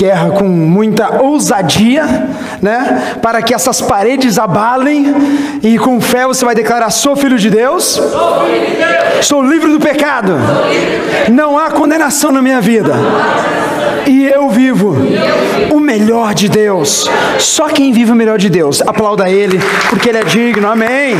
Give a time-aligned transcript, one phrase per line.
[0.00, 2.26] guerra com muita ousadia,
[2.62, 3.16] né?
[3.20, 5.14] Para que essas paredes abalem
[5.62, 7.84] e com fé você vai declarar: sou filho de Deus.
[7.84, 9.26] Sou, filho de Deus.
[9.26, 10.32] sou livre do pecado.
[11.30, 12.94] Não há condenação na minha vida.
[14.06, 14.96] E eu vivo
[15.70, 17.08] o melhor de Deus.
[17.38, 19.60] Só quem vive o melhor de Deus, aplauda ele,
[19.90, 20.66] porque ele é digno.
[20.66, 21.16] Amém.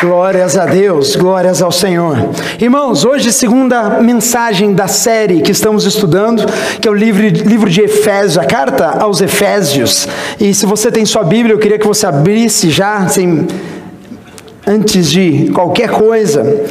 [0.00, 2.16] Glórias a Deus, glórias ao Senhor.
[2.58, 6.46] Irmãos, hoje, segunda mensagem da série que estamos estudando,
[6.80, 10.08] que é o livro, livro de Efésios, a carta aos Efésios.
[10.40, 13.46] E se você tem sua Bíblia, eu queria que você abrisse já, sem,
[14.66, 16.64] antes de qualquer coisa.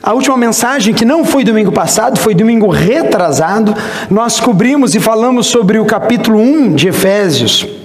[0.00, 3.74] A última mensagem, que não foi domingo passado, foi domingo retrasado,
[4.08, 7.77] nós cobrimos e falamos sobre o capítulo 1 de Efésios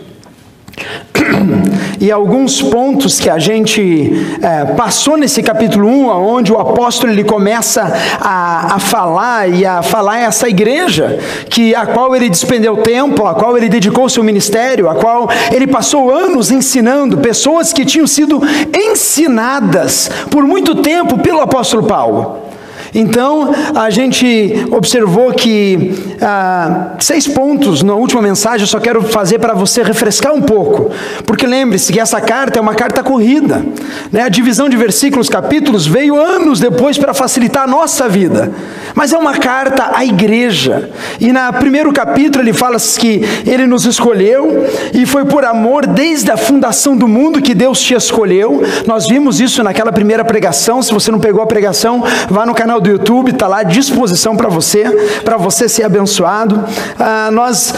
[2.00, 4.12] e alguns pontos que a gente
[4.42, 9.82] é, passou nesse capítulo 1, onde o apóstolo ele começa a, a falar e a
[9.82, 14.90] falar essa igreja que a qual ele despendeu tempo, a qual ele dedicou seu ministério,
[14.90, 18.42] a qual ele passou anos ensinando, pessoas que tinham sido
[18.74, 22.53] ensinadas por muito tempo pelo apóstolo Paulo.
[22.94, 29.40] Então, a gente observou que ah, seis pontos na última mensagem eu só quero fazer
[29.40, 30.92] para você refrescar um pouco,
[31.26, 33.66] porque lembre-se que essa carta é uma carta corrida,
[34.12, 34.24] né?
[34.24, 38.52] a divisão de versículos, capítulos veio anos depois para facilitar a nossa vida,
[38.94, 43.86] mas é uma carta à igreja, e no primeiro capítulo ele fala que ele nos
[43.86, 49.08] escolheu, e foi por amor desde a fundação do mundo que Deus te escolheu, nós
[49.08, 52.90] vimos isso naquela primeira pregação, se você não pegou a pregação, vá no canal do
[52.90, 54.84] YouTube, está lá à disposição para você,
[55.24, 56.64] para você ser abençoado.
[57.00, 57.74] Ah, nós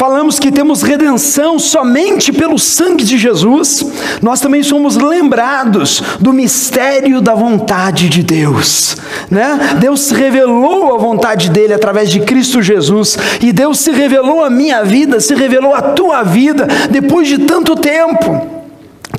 [0.00, 3.84] falamos que temos redenção somente pelo sangue de Jesus,
[4.22, 8.96] nós também somos lembrados do mistério da vontade de Deus,
[9.30, 9.76] né?
[9.78, 14.82] Deus revelou a vontade dele através de Cristo Jesus, e Deus se revelou a minha
[14.82, 18.59] vida, se revelou a tua vida depois de tanto tempo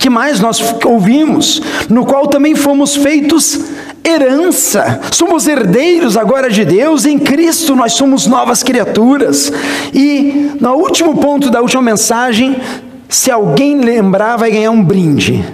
[0.01, 3.59] que mais nós ouvimos, no qual também fomos feitos
[4.03, 9.53] herança, somos herdeiros agora de Deus, em Cristo nós somos novas criaturas.
[9.93, 12.59] E no último ponto da última mensagem,
[13.07, 15.45] se alguém lembrar, vai ganhar um brinde.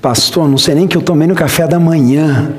[0.00, 2.54] Pastor, não sei nem que eu tomei no café da manhã.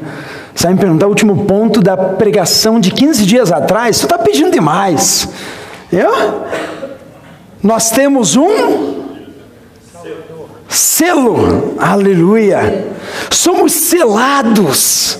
[0.53, 3.97] Você vai me perguntar o último ponto da pregação de 15 dias atrás?
[3.97, 5.27] Você está pedindo demais.
[5.95, 6.45] Eu?
[7.63, 8.95] Nós temos um
[10.67, 12.85] selo, aleluia.
[13.31, 15.19] Somos selados.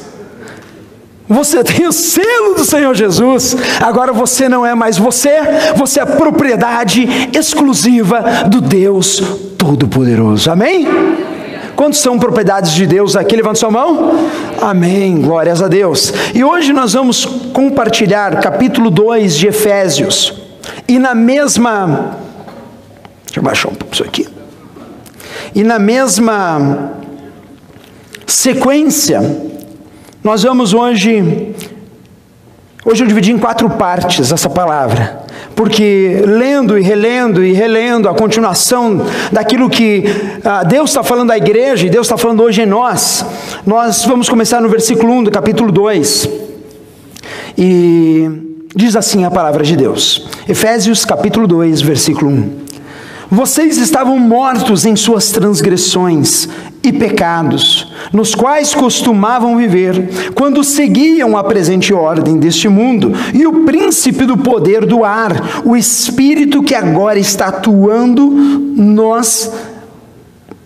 [1.28, 3.56] Você tem o selo do Senhor Jesus.
[3.82, 5.40] Agora você não é mais você,
[5.76, 9.24] você é propriedade exclusiva do Deus
[9.58, 10.52] Todo-Poderoso.
[10.52, 10.86] Amém?
[11.76, 13.36] Quantos são propriedades de Deus aqui?
[13.36, 14.30] Levanta sua mão.
[14.62, 15.20] Amém.
[15.22, 16.14] Glórias a Deus.
[16.34, 20.45] E hoje nós vamos compartilhar capítulo 2 de Efésios.
[20.88, 22.18] E na mesma.
[23.26, 24.28] Deixa eu baixar um pouco isso aqui.
[25.54, 26.92] E na mesma
[28.26, 29.22] sequência,
[30.24, 31.54] nós vamos hoje.
[32.84, 35.24] Hoje eu dividi em quatro partes essa palavra,
[35.56, 39.02] porque lendo e relendo e relendo a continuação
[39.32, 40.04] daquilo que
[40.44, 43.26] ah, Deus está falando à igreja e Deus está falando hoje em nós,
[43.66, 46.30] nós vamos começar no versículo 1 do capítulo 2.
[47.58, 48.45] E
[48.78, 50.28] Diz assim a palavra de Deus.
[50.50, 52.52] Efésios capítulo 2, versículo 1.
[53.32, 56.50] Vocês estavam mortos em suas transgressões
[56.84, 63.64] e pecados, nos quais costumavam viver, quando seguiam a presente ordem deste mundo e o
[63.64, 69.52] príncipe do poder do ar, o espírito que agora está atuando nos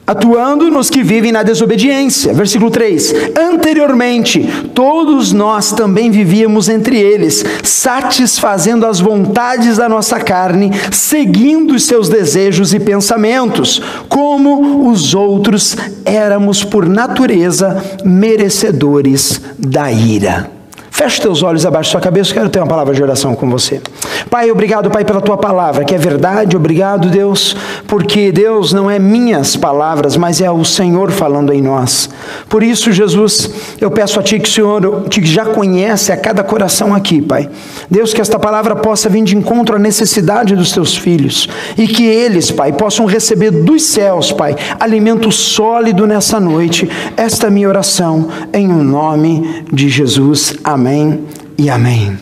[0.09, 2.34] atuando nos que vivem na desobediência.
[2.34, 4.42] Versículo 3: Anteriormente,
[4.74, 12.09] todos nós também vivíamos entre eles, satisfazendo as vontades da nossa carne, seguindo os seus
[12.09, 20.59] desejos e pensamentos, como os outros éramos por natureza merecedores da ira.
[20.99, 23.81] Feche teus olhos abaixo da sua cabeça, quero ter uma palavra de oração com você.
[24.29, 26.57] Pai, obrigado, Pai, pela tua palavra, que é verdade.
[26.57, 27.55] Obrigado, Deus,
[27.87, 32.09] porque Deus não é minhas palavras, mas é o Senhor falando em nós.
[32.49, 33.49] Por isso, Jesus,
[33.79, 37.49] eu peço a Ti que o Senhor, que já conhece a cada coração aqui, Pai.
[37.90, 41.47] Deus, que esta palavra possa vir de encontro à necessidade dos teus filhos
[41.78, 46.90] e que eles, Pai, possam receber dos céus, Pai, alimento sólido nessa noite.
[47.16, 50.55] Esta é a minha oração, em o nome de Jesus.
[50.61, 51.24] Amém Amém
[51.56, 52.18] e amém.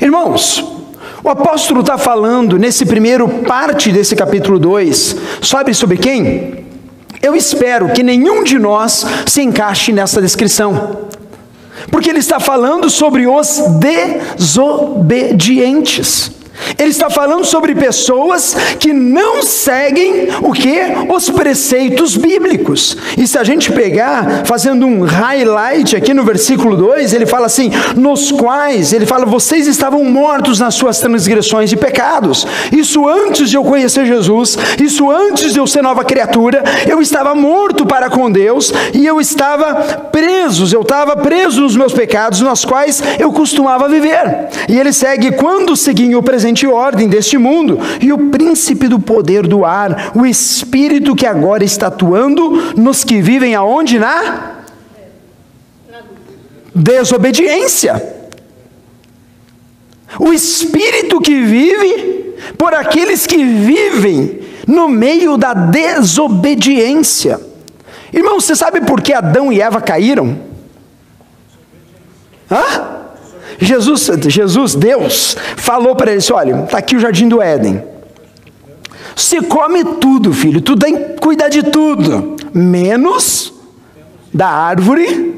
[0.00, 0.64] Irmãos,
[1.22, 6.64] o apóstolo está falando nesse primeiro parte desse capítulo 2, sabe sobre quem?
[7.20, 11.08] Eu espero que nenhum de nós se encaixe nessa descrição.
[11.90, 13.60] Porque ele está falando sobre os
[14.38, 16.30] desobedientes.
[16.78, 20.78] Ele está falando sobre pessoas que não seguem o que?
[21.08, 22.96] Os preceitos bíblicos.
[23.16, 27.70] E se a gente pegar, fazendo um highlight aqui no versículo 2, ele fala assim:
[27.96, 32.46] nos quais, ele fala, vocês estavam mortos nas suas transgressões e pecados.
[32.72, 37.34] Isso antes de eu conhecer Jesus, isso antes de eu ser nova criatura, eu estava
[37.34, 39.74] morto para com Deus e eu estava
[40.10, 44.48] preso, eu estava preso nos meus pecados, nos quais eu costumava viver.
[44.68, 49.00] E ele segue, quando seguiam o presente presente ordem deste mundo, e o príncipe do
[49.00, 53.98] poder do ar, o espírito que agora está atuando nos que vivem aonde?
[53.98, 54.54] Na
[56.72, 58.14] desobediência.
[60.20, 67.40] O espírito que vive por aqueles que vivem no meio da desobediência.
[68.12, 70.38] Irmão, você sabe por que Adão e Eva caíram?
[72.50, 73.05] Hã?
[73.58, 77.82] Jesus, Jesus, Deus, falou para eles: olha, está aqui o jardim do Éden.
[79.14, 83.52] Você come tudo, filho, tu tem que cuidar de tudo, menos
[84.32, 85.34] da árvore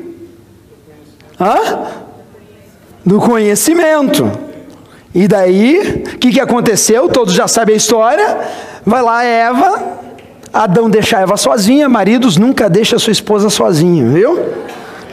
[1.41, 1.87] hã?
[3.05, 4.31] do conhecimento.
[5.15, 7.09] E daí, o que, que aconteceu?
[7.09, 8.39] Todos já sabem a história.
[8.85, 9.99] Vai lá, Eva,
[10.53, 14.39] Adão deixa Eva sozinha, maridos nunca deixa sua esposa sozinha, viu?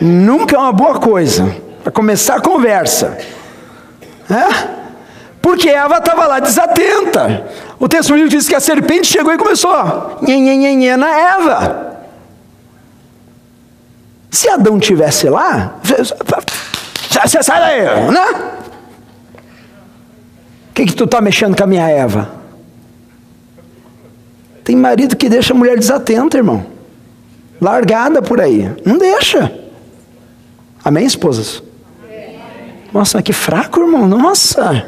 [0.01, 3.15] Nunca é uma boa coisa para começar a conversa.
[4.27, 4.75] É?
[5.39, 7.45] Porque Eva estava lá desatenta.
[7.79, 11.97] O texto bíblico diz que a serpente chegou e começou nhenhenhenhen na Eva.
[14.31, 18.25] Se Adão tivesse lá, você sai daí, né?
[20.71, 22.31] O que, que tu está mexendo com a minha Eva?
[24.63, 26.65] Tem marido que deixa a mulher desatenta, irmão.
[27.61, 28.75] Largada por aí.
[28.83, 29.53] Não deixa.
[30.83, 31.61] Amém, esposas?
[32.95, 34.07] Nossa, que fraco, irmão.
[34.07, 34.85] Nossa.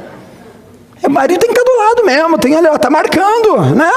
[1.04, 3.92] O marido tem que estar do lado mesmo, tem ali, ó, tá marcando, né?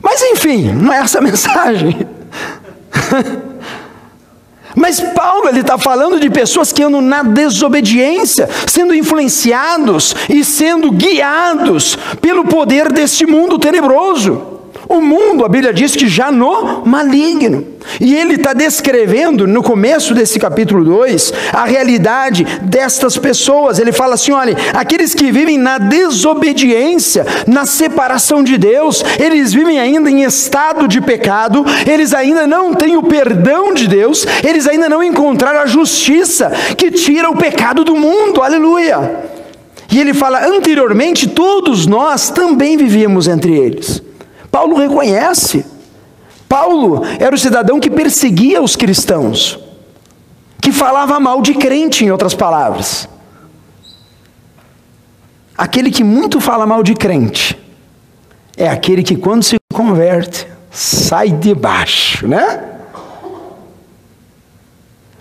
[0.00, 2.06] Mas enfim, não é essa a mensagem.
[4.76, 10.92] Mas Paulo ele está falando de pessoas que andam na desobediência, sendo influenciados e sendo
[10.92, 14.59] guiados pelo poder deste mundo tenebroso.
[14.88, 17.66] O mundo, a Bíblia diz que já no maligno.
[18.00, 23.78] E ele está descrevendo, no começo desse capítulo 2, a realidade destas pessoas.
[23.78, 29.78] Ele fala assim: olha, aqueles que vivem na desobediência, na separação de Deus, eles vivem
[29.78, 34.88] ainda em estado de pecado, eles ainda não têm o perdão de Deus, eles ainda
[34.88, 38.42] não encontraram a justiça que tira o pecado do mundo.
[38.42, 39.28] Aleluia!
[39.90, 44.09] E ele fala: anteriormente, todos nós também vivíamos entre eles.
[44.50, 45.64] Paulo reconhece.
[46.48, 49.58] Paulo era o cidadão que perseguia os cristãos,
[50.60, 53.08] que falava mal de crente, em outras palavras.
[55.56, 57.56] Aquele que muito fala mal de crente
[58.56, 62.64] é aquele que, quando se converte, sai de baixo, né?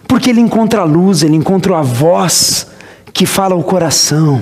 [0.08, 2.68] Porque ele encontra a luz, ele encontra a voz
[3.14, 4.42] que fala o coração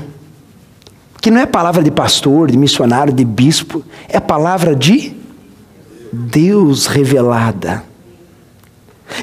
[1.28, 5.12] que não é palavra de pastor, de missionário, de bispo, é palavra de
[6.14, 7.84] Deus revelada.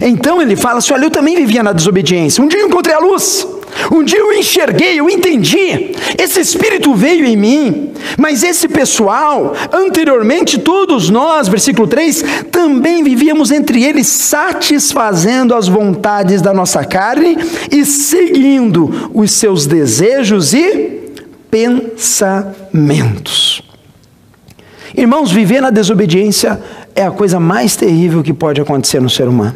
[0.03, 2.45] Então ele fala assim: Olha, eu também vivia na desobediência.
[2.45, 3.49] Um dia eu encontrei a luz.
[3.91, 5.93] Um dia eu enxerguei, eu entendi.
[6.19, 7.93] Esse espírito veio em mim.
[8.19, 16.43] Mas esse pessoal, anteriormente, todos nós, versículo 3, também vivíamos entre eles, satisfazendo as vontades
[16.43, 17.39] da nossa carne
[17.73, 21.04] e seguindo os seus desejos e
[21.55, 23.23] pensamentos.
[24.97, 26.61] Irmãos, viver na desobediência
[26.97, 29.55] é a coisa mais terrível que pode acontecer no ser humano.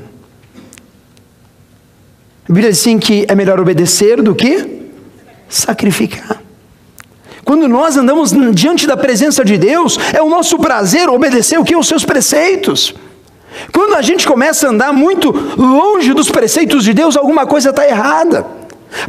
[2.44, 4.78] A Bíblia diz assim que é melhor obedecer do que
[5.48, 6.40] sacrificar.
[7.44, 11.74] Quando nós andamos diante da presença de Deus, é o nosso prazer obedecer o que?
[11.74, 12.94] Os seus preceitos.
[13.72, 17.84] Quando a gente começa a andar muito longe dos preceitos de Deus, alguma coisa está
[17.84, 18.46] errada.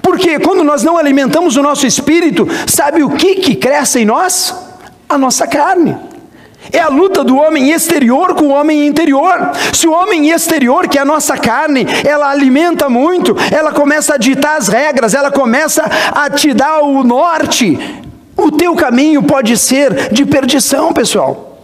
[0.02, 4.56] Porque quando nós não alimentamos o nosso espírito, sabe o que, que cresce em nós?
[5.08, 5.98] A nossa carne.
[6.72, 9.52] É a luta do homem exterior com o homem interior.
[9.74, 14.18] Se o homem exterior, que é a nossa carne, ela alimenta muito, ela começa a
[14.18, 17.80] ditar as regras, ela começa a te dar o norte,
[18.38, 21.58] o teu caminho pode ser de perdição, pessoal.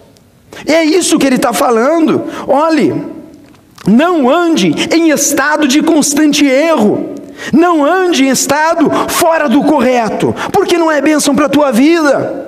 [0.65, 2.24] É isso que ele está falando.
[2.48, 2.95] Olhe,
[3.88, 7.13] não ande em estado de constante erro.
[7.53, 12.45] Não ande em estado fora do correto, porque não é bênção para a tua vida.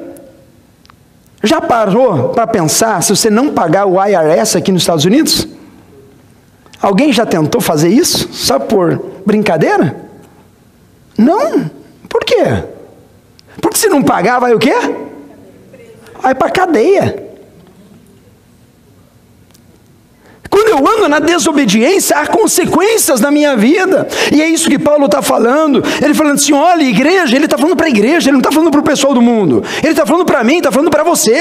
[1.44, 5.48] Já parou para pensar se você não pagar o IRS aqui nos Estados Unidos?
[6.82, 8.29] Alguém já tentou fazer isso?
[8.32, 9.96] Só por brincadeira?
[11.17, 11.70] Não.
[12.08, 12.63] Por quê?
[13.62, 14.74] Porque se não pagar, vai o quê?
[16.22, 17.27] Vai para cadeia.
[20.58, 24.08] Quando eu ando na desobediência, há consequências na minha vida.
[24.34, 25.84] E é isso que Paulo está falando.
[26.04, 28.72] Ele falando assim: olha, igreja, ele está falando para a igreja, ele não está falando
[28.72, 29.64] para o pessoal do mundo.
[29.84, 31.36] Ele está falando para mim, está falando para você.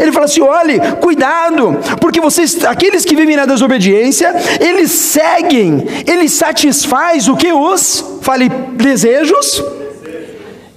[0.00, 6.32] Ele fala assim: olhe, cuidado, porque vocês, aqueles que vivem na desobediência, eles seguem, eles
[6.32, 9.62] satisfaz o que os, fale, desejos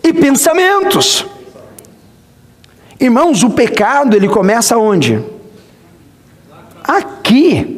[0.04, 1.26] e pensamentos.
[3.00, 5.24] Irmãos, o pecado ele começa onde?
[6.84, 7.75] Aqui.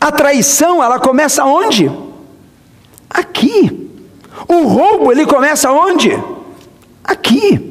[0.00, 1.90] A traição, ela começa onde?
[3.08, 3.90] Aqui.
[4.48, 6.18] O roubo, ele começa onde?
[7.04, 7.70] Aqui.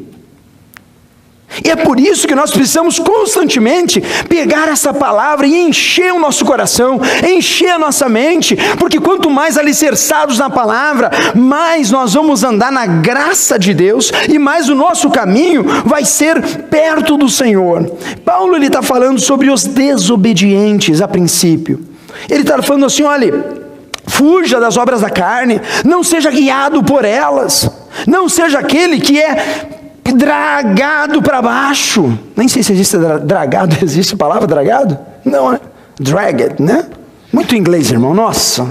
[1.65, 6.45] E é por isso que nós precisamos constantemente pegar essa palavra e encher o nosso
[6.45, 12.71] coração, encher a nossa mente, porque quanto mais alicerçados na palavra, mais nós vamos andar
[12.71, 17.83] na graça de Deus e mais o nosso caminho vai ser perto do Senhor.
[18.23, 21.89] Paulo ele está falando sobre os desobedientes a princípio.
[22.29, 23.59] Ele está falando assim: olha,
[24.07, 27.69] fuja das obras da carne, não seja guiado por elas,
[28.07, 29.69] não seja aquele que é
[30.13, 32.17] dragado para baixo.
[32.35, 34.97] Nem sei se existe dragado, existe a palavra dragado?
[35.23, 35.59] Não, né?
[35.99, 36.85] Dragged, né?
[37.31, 38.67] Muito inglês, irmão, nossa.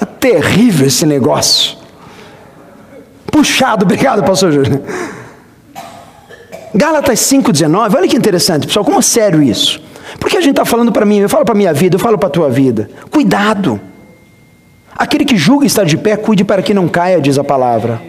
[0.00, 1.78] É terrível esse negócio.
[3.26, 4.82] Puxado, obrigado, pastor Júlio.
[6.74, 9.80] Gálatas 5,19, olha que interessante, pessoal, como é sério isso.
[10.18, 12.18] Porque a gente está falando para mim, eu falo para a minha vida, eu falo
[12.18, 12.90] para a tua vida.
[13.10, 13.80] Cuidado.
[14.96, 18.02] Aquele que julga estar de pé, cuide para que não caia, diz a palavra.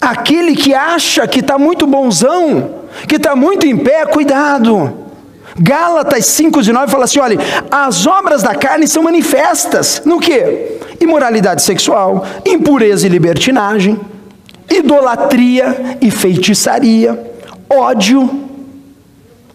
[0.00, 4.92] Aquele que acha que está muito bonzão, que está muito em pé, cuidado.
[5.58, 7.38] Gálatas 5 de 9 fala assim: olha,
[7.70, 10.78] as obras da carne são manifestas no que?
[11.00, 14.00] Imoralidade sexual, impureza e libertinagem,
[14.70, 17.18] idolatria e feitiçaria,
[17.68, 18.48] ódio,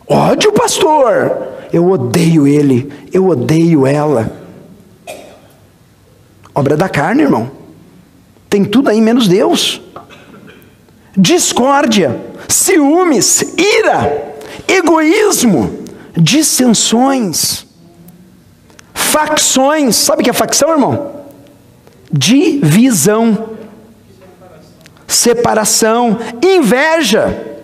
[0.08, 1.56] Ódio, pastor.
[1.72, 4.32] Eu odeio ele, eu odeio ela.
[6.56, 7.52] Obra da carne, irmão.
[8.50, 9.82] Tem tudo aí menos Deus.
[11.16, 14.36] Discórdia, ciúmes, ira,
[14.68, 15.84] egoísmo,
[16.16, 17.66] dissensões,
[18.94, 19.96] facções.
[19.96, 21.26] Sabe o que é facção, irmão?
[22.12, 23.50] Divisão,
[25.06, 27.60] separação, inveja,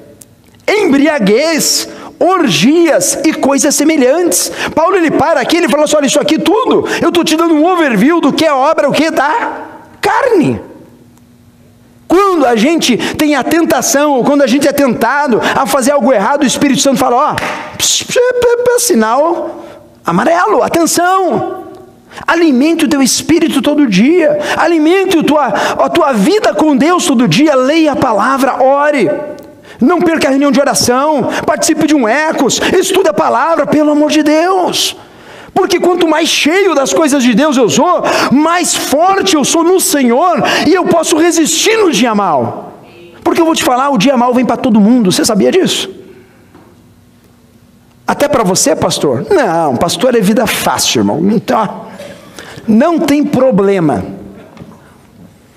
[0.68, 1.88] embriaguez,
[2.24, 4.52] orgias e coisas semelhantes.
[4.74, 7.54] Paulo ele para aqui, ele fala assim: olha, isso aqui tudo, eu estou te dando
[7.54, 9.32] um overview do que é obra, o que da
[10.02, 10.62] carne.
[12.08, 16.14] Quando a gente tem a tentação, ou quando a gente é tentado a fazer algo
[16.14, 17.36] errado, o Espírito Santo fala: ó,
[18.80, 19.64] sinal
[20.06, 21.64] amarelo, atenção.
[22.28, 27.28] Alimente o teu espírito todo dia, alimente a tua, a tua vida com Deus todo
[27.28, 29.10] dia, leia a palavra, ore.
[29.80, 34.12] Não perca a reunião de oração, participe de um ecos, estude a palavra, pelo amor
[34.12, 34.96] de Deus.
[35.54, 39.80] Porque quanto mais cheio das coisas de Deus eu sou, mais forte eu sou no
[39.80, 42.74] Senhor e eu posso resistir no dia mal.
[43.24, 45.90] Porque eu vou te falar, o dia mal vem para todo mundo, você sabia disso?
[48.06, 49.26] Até para você, pastor?
[49.30, 51.20] Não, pastor é vida fácil, irmão.
[51.32, 51.86] Então,
[52.68, 54.04] não tem problema,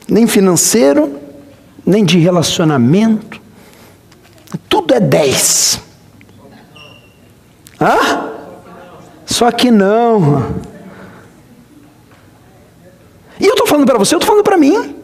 [0.08, 1.18] nem financeiro,
[1.84, 3.40] nem de relacionamento,
[4.68, 5.80] tudo é 10.
[7.80, 8.30] Hã?
[9.24, 10.54] Só que não.
[13.38, 14.94] E eu estou falando para você, eu estou falando para mim.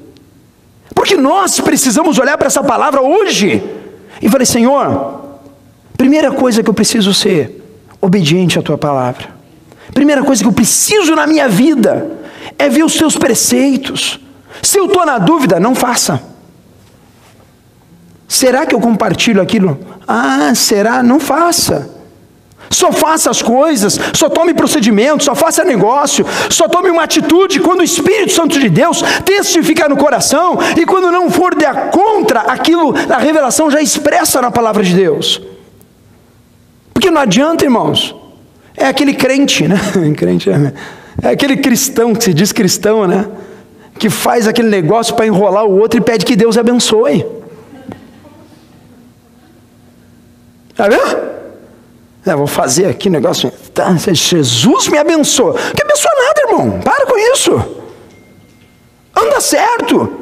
[0.95, 3.63] Porque nós precisamos olhar para essa palavra hoje
[4.21, 5.41] e falei, Senhor,
[5.97, 7.63] primeira coisa que eu preciso ser
[8.01, 9.29] obediente à tua palavra.
[9.93, 12.11] Primeira coisa que eu preciso na minha vida
[12.59, 14.21] é ver os teus preceitos.
[14.63, 16.23] Se eu estou na dúvida, não faça.
[18.33, 19.79] Será que eu compartilho aquilo?
[20.09, 21.03] Ah, será?
[21.03, 21.91] Não faça.
[22.71, 27.81] Só faça as coisas, só tome procedimento, só faça negócio, só tome uma atitude quando
[27.81, 32.95] o Espírito Santo de Deus testificar no coração e quando não for de contra aquilo,
[33.11, 35.43] a revelação já expressa na palavra de Deus.
[36.95, 38.17] Porque não adianta, irmãos.
[38.75, 39.77] É aquele crente, né?
[40.17, 40.73] crente é,
[41.21, 43.27] é aquele cristão que se diz cristão, né?
[43.99, 47.42] Que faz aquele negócio para enrolar o outro e pede que Deus abençoe.
[50.83, 51.33] Está vendo?
[52.27, 53.53] É, vou fazer aqui negócio.
[53.73, 55.55] Tá, Jesus me abençoa.
[55.55, 56.81] Que abençoa nada, irmão.
[56.81, 57.53] Para com isso.
[59.17, 60.19] Anda certo.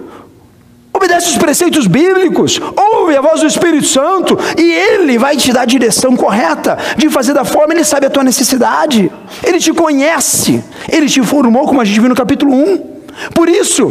[0.93, 5.63] Obedece os preceitos bíblicos, ouve a voz do Espírito Santo e ele vai te dar
[5.63, 9.11] a direção correta de fazer da forma, ele sabe a tua necessidade.
[9.43, 13.01] Ele te conhece, ele te formou, como a gente viu no capítulo 1.
[13.35, 13.91] Por isso,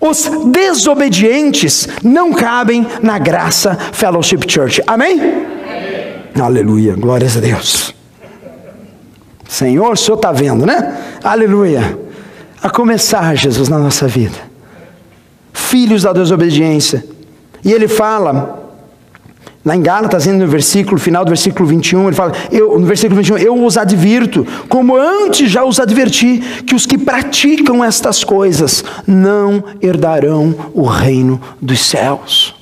[0.00, 4.82] os desobedientes não cabem na graça Fellowship Church.
[4.86, 5.56] Amém?
[6.40, 7.94] Aleluia, glórias a Deus.
[9.48, 11.18] Senhor, o Senhor está vendo, né?
[11.22, 11.98] Aleluia.
[12.62, 14.36] A começar, Jesus, na nossa vida.
[15.52, 17.04] Filhos da desobediência.
[17.64, 18.66] E ele fala,
[19.66, 23.38] Lá em Gálatas, no versículo final do versículo 21, ele fala, eu, no versículo 21,
[23.38, 29.64] eu os advirto, como antes já os adverti, que os que praticam estas coisas não
[29.82, 32.54] herdarão o reino dos céus.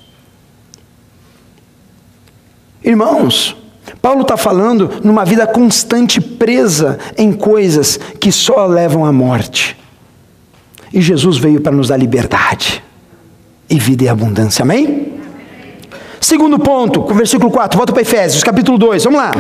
[2.83, 3.54] Irmãos,
[4.00, 9.76] Paulo está falando numa vida constante presa em coisas que só levam à morte.
[10.92, 12.82] E Jesus veio para nos dar liberdade
[13.68, 15.12] e vida e abundância, amém?
[16.20, 19.32] Segundo ponto, versículo 4, volta para Efésios, capítulo 2, vamos lá.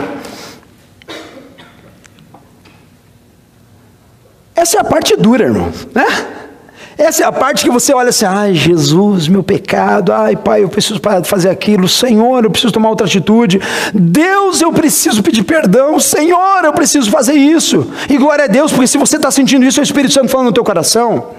[4.54, 6.06] Essa é a parte dura, irmãos, né?
[6.96, 10.68] Essa é a parte que você olha assim, ai Jesus, meu pecado, ai Pai, eu
[10.68, 13.60] preciso parar de fazer aquilo, Senhor, eu preciso tomar outra atitude,
[13.92, 17.90] Deus, eu preciso pedir perdão, Senhor, eu preciso fazer isso.
[18.08, 20.46] E glória a Deus, porque se você está sentindo isso, é o Espírito Santo falando
[20.46, 21.34] no teu coração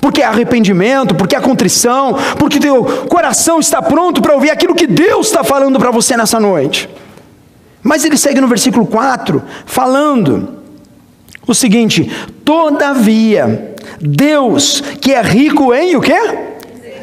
[0.00, 4.86] porque é arrependimento, porque é contrição, porque teu coração está pronto para ouvir aquilo que
[4.86, 6.88] Deus está falando para você nessa noite.
[7.82, 10.56] Mas ele segue no versículo 4, falando
[11.46, 12.10] o seguinte:
[12.44, 16.47] Todavia, Deus, que é rico em o quê?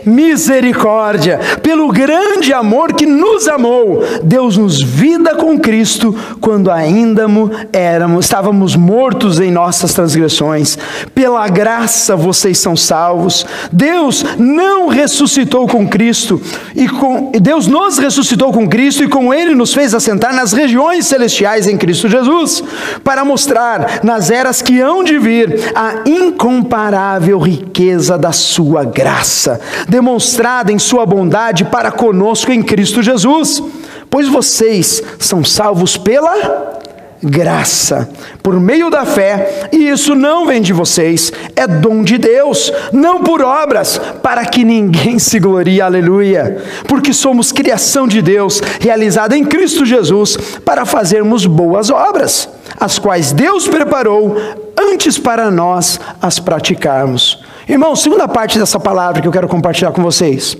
[0.05, 7.25] Misericórdia, pelo grande amor que nos amou, Deus nos vida com Cristo quando ainda
[7.73, 10.77] éramos, estávamos mortos em nossas transgressões.
[11.13, 13.45] Pela graça vocês são salvos.
[13.71, 16.41] Deus não ressuscitou com Cristo
[16.75, 21.05] e com Deus nos ressuscitou com Cristo e com ele nos fez assentar nas regiões
[21.05, 22.63] celestiais em Cristo Jesus,
[23.03, 29.59] para mostrar nas eras que hão de vir a incomparável riqueza da sua graça
[29.95, 33.63] demonstrada em Sua bondade para conosco em Cristo Jesus,
[34.09, 36.75] pois vocês são salvos pela
[37.23, 38.09] graça,
[38.43, 43.23] por meio da fé, e isso não vem de vocês, é dom de Deus, não
[43.23, 49.45] por obras, para que ninguém se glorie, aleluia, porque somos criação de Deus, realizada em
[49.45, 52.49] Cristo Jesus, para fazermos boas obras,
[52.79, 54.35] as quais Deus preparou
[54.77, 57.43] antes para nós as praticarmos.
[57.67, 60.55] Irmão, segunda parte dessa palavra que eu quero compartilhar com vocês.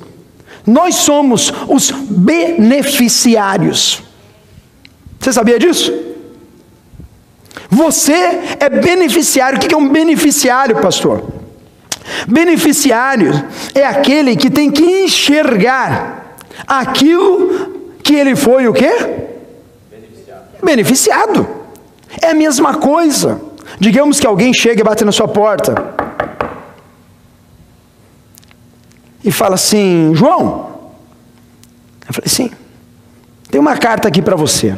[0.65, 4.01] Nós somos os beneficiários.
[5.19, 5.93] Você sabia disso?
[7.69, 8.13] Você
[8.60, 9.58] é beneficiário.
[9.58, 11.23] O que é um beneficiário, pastor?
[12.28, 13.32] Beneficiário
[13.73, 16.36] é aquele que tem que enxergar
[16.67, 18.91] aquilo que ele foi o quê?
[19.91, 20.43] Beneficiado.
[20.63, 21.64] Beneficiado.
[22.21, 23.41] É a mesma coisa.
[23.80, 25.95] Digamos que alguém chega e bate na sua porta.
[29.25, 30.69] e fala assim: João.
[32.08, 32.51] Eu falei: sim.
[33.49, 34.78] Tem uma carta aqui para você.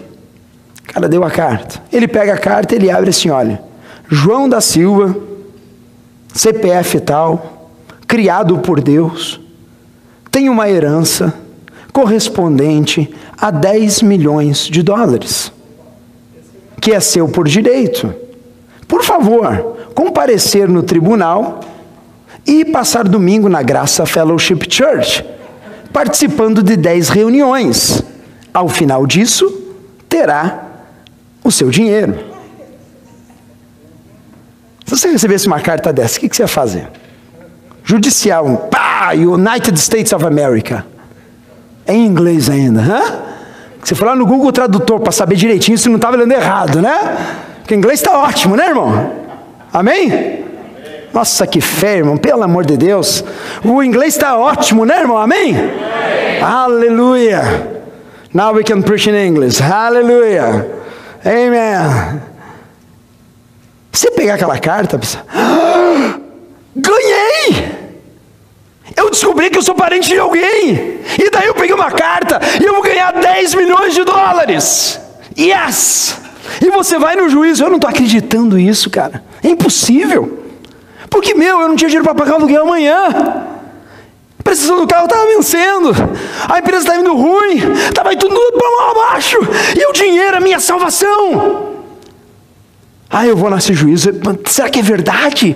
[0.82, 1.82] O cara deu a carta.
[1.92, 3.62] Ele pega a carta, ele abre assim: olha,
[4.10, 5.16] João da Silva,
[6.34, 7.72] CPF tal,
[8.08, 9.42] criado por Deus,
[10.32, 11.34] tem uma herança
[11.92, 15.52] correspondente a 10 milhões de dólares,
[16.80, 18.14] que é seu por direito.
[18.88, 21.60] Por favor, comparecer no tribunal
[22.46, 25.26] e passar domingo na Graça Fellowship Church,
[25.92, 28.02] participando de dez reuniões.
[28.54, 29.46] Ao final disso,
[30.08, 30.66] terá
[31.44, 32.18] o seu dinheiro.
[34.86, 36.88] Se você recebesse uma carta dessa, o que você ia fazer?
[37.84, 40.86] Judicial, pá, United States of America.
[41.86, 43.27] Em inglês ainda, hã?
[43.88, 47.16] Você foi lá no Google Tradutor para saber direitinho se não estava lendo errado, né?
[47.60, 49.14] Porque inglês está ótimo, né, irmão?
[49.72, 50.44] Amém?
[51.14, 53.24] Nossa, que fé, irmão, pelo amor de Deus.
[53.64, 55.18] O inglês está ótimo, né, irmão?
[55.18, 55.56] Amém?
[56.42, 57.42] Aleluia.
[58.34, 59.64] Now we can preach in English.
[59.64, 60.70] Aleluia.
[61.26, 62.22] Amen.
[63.90, 66.20] Você pegar aquela carta, pensa, ah,
[66.76, 67.77] ganhei!
[68.98, 71.00] Eu descobri que eu sou parente de alguém.
[71.20, 75.00] E daí eu peguei uma carta e eu vou ganhar 10 milhões de dólares.
[75.38, 76.20] Yes!
[76.60, 79.24] E você vai no juízo, eu não estou acreditando nisso, cara.
[79.44, 80.44] É impossível.
[81.12, 83.46] Porque, meu, eu não tinha dinheiro para pagar o aluguel amanhã.
[84.44, 85.92] Prestação do carro estava vencendo.
[86.50, 87.58] A empresa estava indo ruim.
[87.90, 89.38] Estava tudo para lá abaixo.
[89.78, 91.76] E o dinheiro, a minha salvação.
[93.10, 94.10] Ah, eu vou nesse juízo.
[94.46, 95.56] Será que é verdade?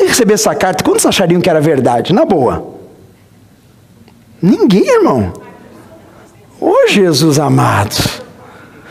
[0.00, 2.14] Se receber essa carta, quantos achariam que era verdade?
[2.14, 2.74] Na boa.
[4.40, 5.30] Ninguém, irmão.
[6.58, 7.94] Ô oh, Jesus amado.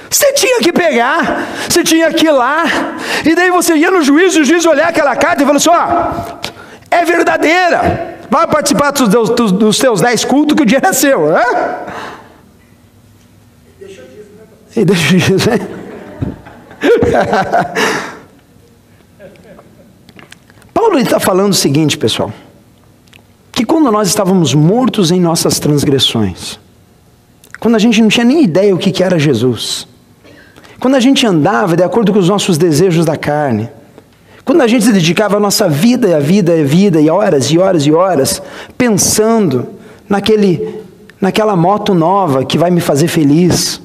[0.08, 2.64] Você tinha que pegar, você tinha que ir lá,
[3.26, 5.70] e daí você ia no juiz, e o juiz olhar aquela carta e falar assim:
[5.70, 6.46] ó,
[6.92, 11.32] é verdadeira, vai participar dos, dos, dos teus dez cultos que o dia é seu,
[11.32, 11.44] né?
[14.76, 15.60] E deixa o juiz, né?
[21.00, 22.32] Paulo está falando o seguinte, pessoal:
[23.52, 26.60] que quando nós estávamos mortos em nossas transgressões,
[27.60, 29.88] quando a gente não tinha nem ideia o que era Jesus,
[30.80, 33.70] quando a gente andava de acordo com os nossos desejos da carne,
[34.44, 37.10] quando a gente se dedicava a nossa vida e a vida e a vida e
[37.10, 38.42] horas e horas e horas
[38.78, 39.70] pensando
[40.08, 40.80] naquele
[41.22, 43.82] naquela moto nova que vai me fazer feliz,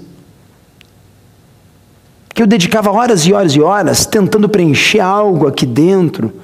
[2.33, 6.44] que eu dedicava horas e horas e horas tentando preencher algo aqui dentro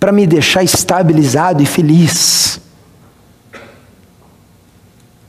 [0.00, 2.58] para me deixar estabilizado e feliz.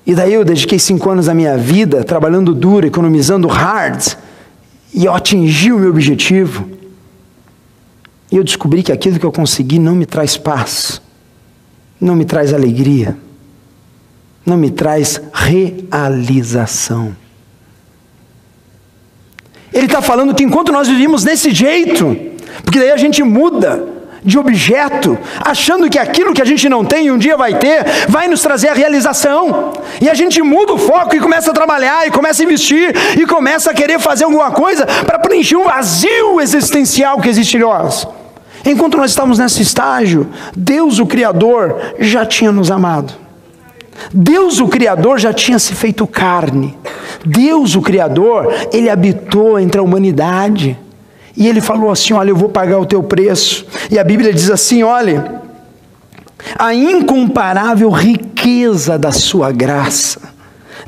[0.07, 4.15] E daí eu dediquei cinco anos da minha vida trabalhando duro, economizando hard,
[4.93, 6.69] e eu atingi o meu objetivo.
[8.31, 11.01] E eu descobri que aquilo que eu consegui não me traz paz,
[11.99, 13.17] não me traz alegria,
[14.45, 17.15] não me traz realização.
[19.73, 22.17] Ele está falando que enquanto nós vivimos desse jeito,
[22.63, 27.11] porque daí a gente muda de objeto, achando que aquilo que a gente não tem
[27.11, 29.73] um dia vai ter, vai nos trazer a realização.
[29.99, 33.25] E a gente muda o foco e começa a trabalhar, e começa a investir, e
[33.25, 38.07] começa a querer fazer alguma coisa para preencher um vazio existencial que existe em nós.
[38.63, 43.13] Enquanto nós estamos nesse estágio, Deus, o Criador, já tinha nos amado.
[44.13, 46.77] Deus, o Criador, já tinha se feito carne.
[47.25, 50.77] Deus, o Criador, ele habitou entre a humanidade.
[51.35, 53.65] E ele falou assim: Olha, eu vou pagar o teu preço.
[53.89, 55.41] E a Bíblia diz assim: Olha,
[56.57, 60.33] a incomparável riqueza da sua graça,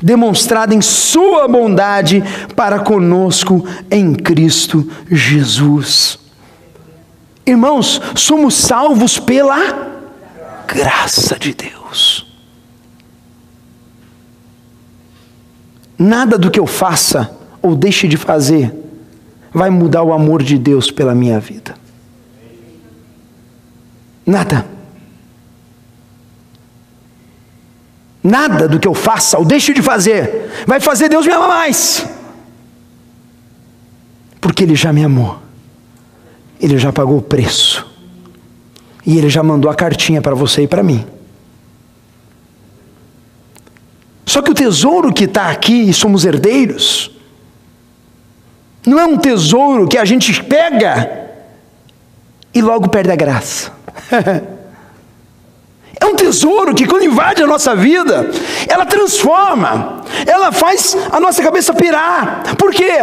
[0.02, 2.22] demonstrada em sua bondade
[2.54, 6.18] para conosco em Cristo Jesus.
[7.46, 9.92] Irmãos, somos salvos pela
[10.66, 12.26] graça de Deus.
[15.98, 17.30] Nada do que eu faça
[17.62, 18.83] ou deixe de fazer
[19.54, 21.76] vai mudar o amor de Deus pela minha vida.
[24.26, 24.66] Nada.
[28.22, 32.04] Nada do que eu faça ou deixe de fazer vai fazer Deus me amar mais.
[34.40, 35.38] Porque Ele já me amou.
[36.60, 37.86] Ele já pagou o preço.
[39.06, 41.06] E Ele já mandou a cartinha para você e para mim.
[44.26, 47.13] Só que o tesouro que está aqui, e somos herdeiros,
[48.86, 51.24] não é um tesouro que a gente pega
[52.52, 53.72] e logo perde a graça.
[56.00, 58.28] É um tesouro que, quando invade a nossa vida,
[58.68, 62.42] ela transforma, ela faz a nossa cabeça pirar.
[62.58, 62.98] Por quê?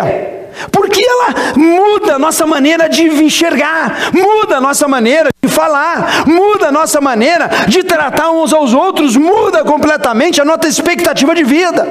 [0.71, 6.67] Porque ela muda a nossa maneira de enxergar, muda a nossa maneira de falar, muda
[6.67, 11.87] a nossa maneira de tratar uns aos outros, muda completamente a nossa expectativa de vida.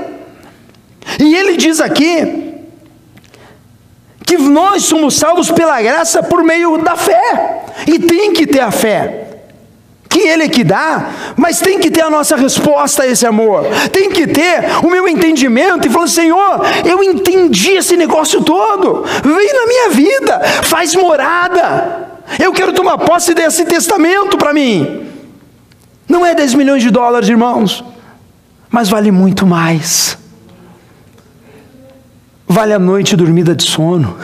[1.18, 2.49] E ele diz aqui
[4.30, 7.64] que nós somos salvos pela graça por meio da fé.
[7.84, 9.26] E tem que ter a fé.
[10.08, 13.64] Que Ele é que dá, mas tem que ter a nossa resposta a esse amor.
[13.92, 19.04] Tem que ter o meu entendimento e falar: Senhor, eu entendi esse negócio todo.
[19.22, 22.08] Vem na minha vida, faz morada.
[22.38, 25.08] Eu quero tomar posse desse testamento para mim.
[26.08, 27.84] Não é 10 milhões de dólares, irmãos,
[28.68, 30.19] mas vale muito mais.
[32.52, 34.16] Vale a noite dormida de sono.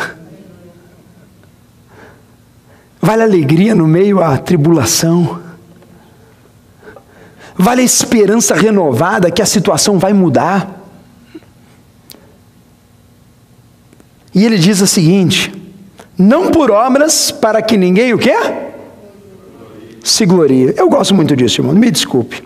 [3.00, 5.40] Vale alegria no meio à tribulação.
[7.56, 10.82] Vale a esperança renovada que a situação vai mudar.
[14.34, 15.54] E ele diz o seguinte:
[16.18, 18.34] não por obras para que ninguém o quê?
[20.02, 20.74] Se glorie.
[20.76, 22.42] Eu gosto muito disso, irmão, me desculpe.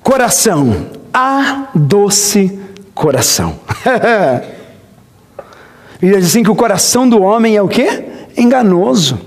[0.00, 2.65] Coração, a doce
[2.96, 3.60] coração.
[6.02, 8.04] e diz assim que o coração do homem é o quê?
[8.36, 9.20] Enganoso.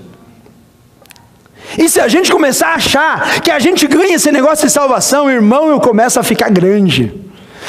[1.78, 5.30] E se a gente começar a achar que a gente ganha esse negócio de salvação,
[5.30, 7.14] irmão, eu começo a ficar grande.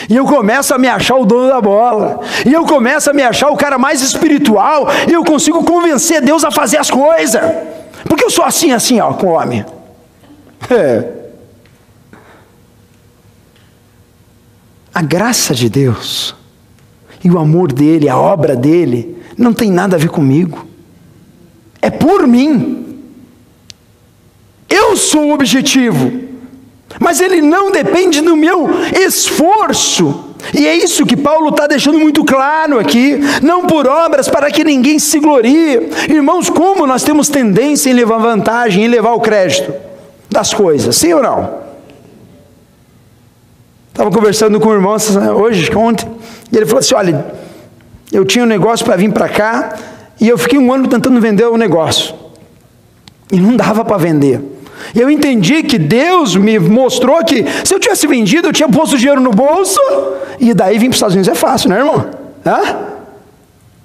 [0.09, 2.19] E eu começo a me achar o dono da bola.
[2.43, 4.87] E eu começo a me achar o cara mais espiritual.
[5.07, 7.39] E eu consigo convencer Deus a fazer as coisas.
[8.09, 9.63] Porque eu sou assim, assim, ó, com o homem.
[10.69, 11.20] É.
[14.93, 16.35] A graça de Deus
[17.23, 20.65] e o amor dele, a obra dele, não tem nada a ver comigo.
[21.81, 22.99] É por mim.
[24.69, 26.11] Eu sou o objetivo,
[26.99, 28.69] mas ele não depende do meu
[29.05, 30.31] esforço.
[30.53, 34.63] E é isso que Paulo está deixando muito claro aqui, não por obras para que
[34.63, 35.89] ninguém se glorie.
[36.09, 39.71] Irmãos, como nós temos tendência em levar vantagem, em levar o crédito
[40.29, 41.60] das coisas, sim ou não?
[43.91, 44.95] Estava conversando com o irmão
[45.37, 46.09] hoje, ontem,
[46.51, 47.25] e ele falou assim: olha,
[48.11, 49.75] eu tinha um negócio para vir para cá,
[50.19, 52.15] e eu fiquei um ano tentando vender o negócio,
[53.31, 54.41] e não dava para vender.
[54.95, 58.97] E eu entendi que Deus me mostrou que se eu tivesse vendido, eu tinha posto
[58.97, 59.79] dinheiro no bolso,
[60.39, 62.05] e daí vir para os Estados Unidos é fácil, né, irmão?
[62.45, 62.77] Hã?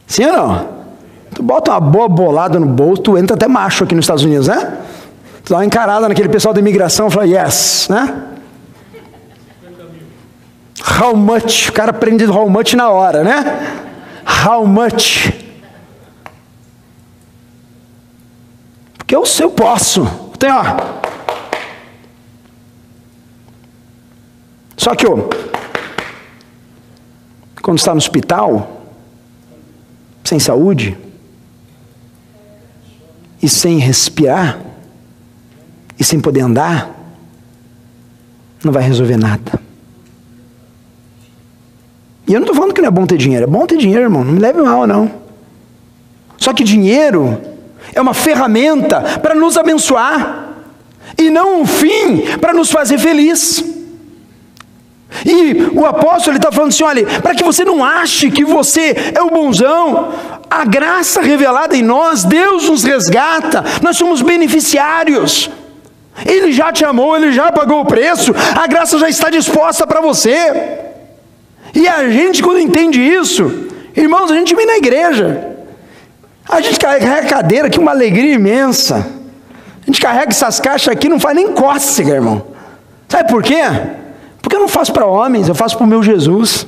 [0.07, 0.69] Sim ou não?
[1.35, 4.49] Tu bota uma boa bolada no bolso, tu entra até macho aqui nos Estados Unidos,
[4.49, 4.79] né?
[5.45, 8.15] Tu dá uma encarada naquele pessoal da imigração e fala, yes, né?
[10.87, 11.69] How much?
[11.69, 13.35] O cara aprende how much na hora, né?
[14.47, 15.33] How much?
[18.97, 20.07] Porque eu, eu posso.
[20.39, 20.63] Tem, ó.
[24.77, 25.17] Só que, ó,
[27.61, 28.83] quando está no hospital,
[30.23, 30.97] sem saúde,
[33.43, 34.61] e sem respirar,
[35.99, 36.95] e sem poder andar,
[38.63, 39.66] não vai resolver nada.
[42.27, 44.03] E eu não estou falando que não é bom ter dinheiro, é bom ter dinheiro,
[44.03, 45.11] irmão, não me leve mal, não.
[46.37, 47.41] Só que dinheiro
[47.95, 50.49] é uma ferramenta para nos abençoar,
[51.17, 53.65] e não um fim para nos fazer feliz.
[55.25, 59.23] E o apóstolo está falando assim: olha, para que você não ache que você é
[59.23, 60.13] o bonzão,
[60.51, 65.49] a graça revelada em nós, Deus nos resgata, nós somos beneficiários.
[66.25, 70.01] Ele já te amou, ele já pagou o preço, a graça já está disposta para
[70.01, 70.86] você.
[71.75, 75.57] E a gente, quando entende isso, irmãos, a gente vem na igreja,
[76.49, 79.07] a gente carrega cadeira aqui, uma alegria imensa.
[79.83, 82.47] A gente carrega essas caixas aqui, não faz nem cócega, irmão.
[83.09, 83.63] Sabe por quê?
[84.43, 86.67] Porque eu não faço para homens, eu faço para o meu Jesus.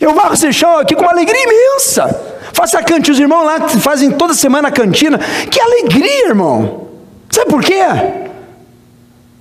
[0.00, 2.08] Eu varro esse chão aqui com uma alegria imensa.
[2.52, 5.18] Faço a cantina, os irmãos lá fazem toda semana a cantina.
[5.50, 6.88] Que alegria, irmão.
[7.30, 7.82] Sabe por quê?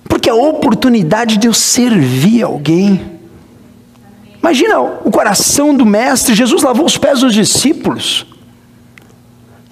[0.07, 3.18] Porque a oportunidade de eu servir alguém.
[4.41, 8.25] Imagina o coração do mestre, Jesus lavou os pés dos discípulos.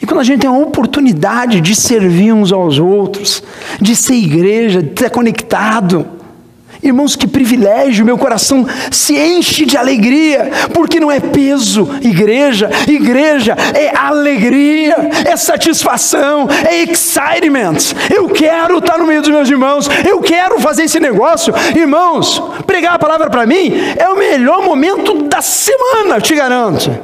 [0.01, 3.41] E quando a gente tem a oportunidade de servir uns aos outros,
[3.81, 6.05] de ser igreja, de ser conectado,
[6.81, 13.55] Irmãos, que privilégio, meu coração se enche de alegria, porque não é peso, igreja, igreja
[13.73, 17.77] é alegria, é satisfação, é excitement.
[18.13, 21.53] Eu quero estar no meio dos meus irmãos, eu quero fazer esse negócio.
[21.75, 26.95] Irmãos, pregar a palavra para mim é o melhor momento da semana, te garanto.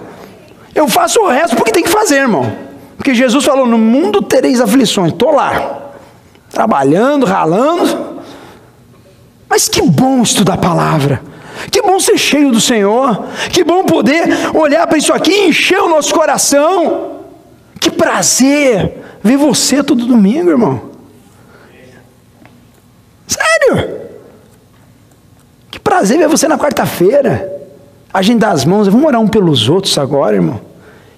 [0.76, 2.52] Eu faço o resto porque tem que fazer, irmão.
[2.96, 5.92] Porque Jesus falou: no mundo tereis aflições, estou lá,
[6.52, 8.14] trabalhando, ralando
[9.54, 11.22] mas que bom estudar a palavra.
[11.70, 13.28] Que bom ser cheio do Senhor.
[13.52, 17.20] Que bom poder olhar para isso aqui e encher o nosso coração.
[17.80, 20.90] Que prazer ver você todo domingo, irmão.
[23.28, 24.02] Sério.
[25.70, 27.48] Que prazer ver você na quarta-feira.
[28.12, 28.88] Agendar as mãos.
[28.88, 30.60] Vamos orar um pelos outros agora, irmão.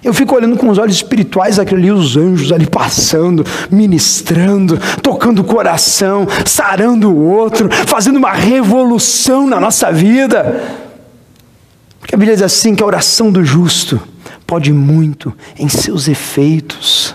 [0.06, 5.44] Eu fico olhando com os olhos espirituais ali, os anjos ali passando, ministrando, tocando o
[5.44, 10.63] coração, sarando o outro, fazendo uma revolução na nossa vida.
[12.00, 14.00] Porque a Bíblia diz assim: que a oração do justo
[14.46, 17.14] pode muito em seus efeitos.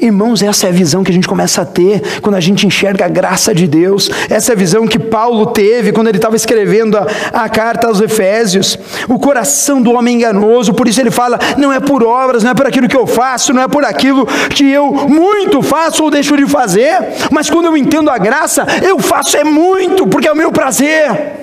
[0.00, 3.04] Irmãos, essa é a visão que a gente começa a ter quando a gente enxerga
[3.04, 4.10] a graça de Deus.
[4.30, 8.00] Essa é a visão que Paulo teve quando ele estava escrevendo a, a, carta aos
[8.00, 8.78] Efésios.
[9.08, 12.54] O coração do homem enganoso, por isso ele fala: não é por obras, não é
[12.54, 16.34] por aquilo que eu faço, não é por aquilo que eu muito faço ou deixo
[16.34, 16.96] de fazer,
[17.30, 21.40] mas quando eu entendo a graça, eu faço é muito, porque é o meu prazer.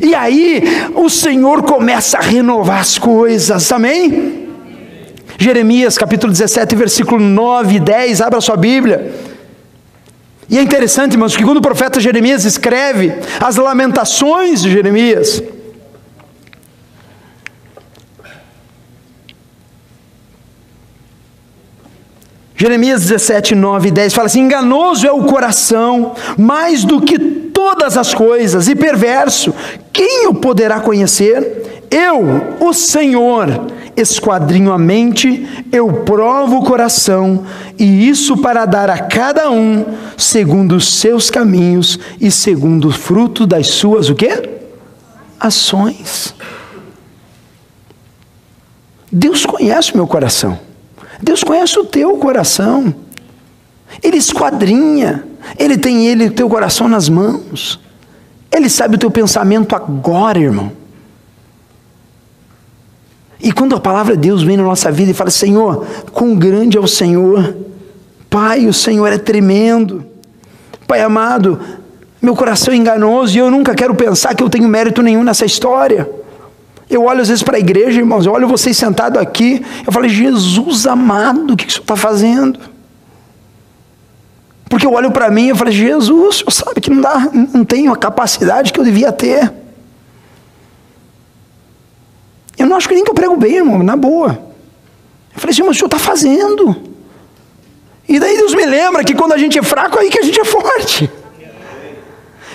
[0.00, 0.64] E aí
[0.96, 4.43] o Senhor começa a renovar as coisas, amém?
[5.38, 9.12] Jeremias capítulo 17, versículo 9 e 10, abra sua Bíblia.
[10.48, 15.42] E é interessante, irmãos, que quando o profeta Jeremias escreve as lamentações de Jeremias,
[22.56, 27.96] Jeremias 17, 9 e 10 fala assim: enganoso é o coração, mais do que todas
[27.96, 29.52] as coisas, e perverso,
[29.92, 31.63] quem o poderá conhecer?
[31.94, 37.46] Eu, o Senhor, esquadrinho a mente, eu provo o coração,
[37.78, 43.46] e isso para dar a cada um segundo os seus caminhos e segundo o fruto
[43.46, 44.58] das suas o quê?
[45.38, 46.34] Ações.
[49.12, 50.58] Deus conhece o meu coração.
[51.22, 52.92] Deus conhece o teu coração.
[54.02, 55.24] Ele esquadrinha,
[55.56, 57.78] ele tem ele o teu coração nas mãos.
[58.50, 60.83] Ele sabe o teu pensamento agora, irmão.
[63.44, 66.78] E quando a palavra de Deus vem na nossa vida e fala: Senhor, quão grande
[66.78, 67.54] é o Senhor.
[68.30, 70.02] Pai, o Senhor é tremendo.
[70.88, 71.60] Pai amado,
[72.22, 75.44] meu coração é enganoso e eu nunca quero pensar que eu tenho mérito nenhum nessa
[75.44, 76.08] história.
[76.88, 80.08] Eu olho às vezes para a igreja, irmãos, eu olho vocês sentados aqui, eu falo,
[80.08, 82.58] Jesus amado, o que, que o senhor está fazendo?
[84.68, 87.64] Porque eu olho para mim e falo, Jesus, o senhor sabe que não, dá, não
[87.64, 89.63] tenho a capacidade que eu devia ter.
[92.58, 94.38] Eu não acho que nem que eu prego bem, irmão, na boa.
[95.34, 96.76] Eu falei assim, mas o senhor está fazendo.
[98.08, 100.22] E daí Deus me lembra que quando a gente é fraco, é aí que a
[100.22, 101.10] gente é forte.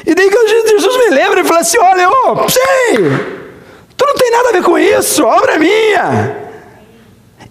[0.06, 0.30] E daí
[0.68, 3.40] Jesus me lembra e fala assim: olha, ô, sei,
[4.00, 6.38] Tu não tem nada a ver com isso, a obra é minha.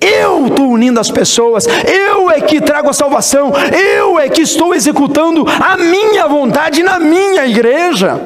[0.00, 4.74] Eu estou unindo as pessoas, eu é que trago a salvação, eu é que estou
[4.74, 8.18] executando a minha vontade na minha igreja.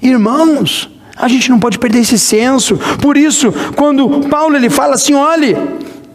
[0.00, 2.78] Irmãos, a gente não pode perder esse senso.
[3.02, 5.56] Por isso, quando Paulo ele fala assim, olhe,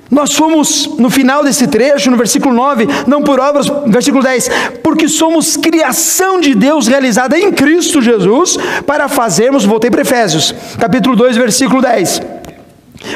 [0.10, 4.50] nós fomos, no final desse trecho, no versículo 9, não por obras, versículo 10,
[4.84, 11.16] porque somos criação de Deus realizada em Cristo Jesus, para fazermos, voltei para Efésios, capítulo
[11.16, 12.22] 2, versículo 10.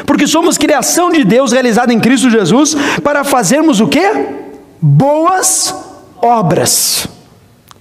[0.04, 4.26] Porque somos criação de Deus realizada em Cristo Jesus, para fazermos o que?
[4.80, 5.74] Boas
[6.20, 7.08] obras.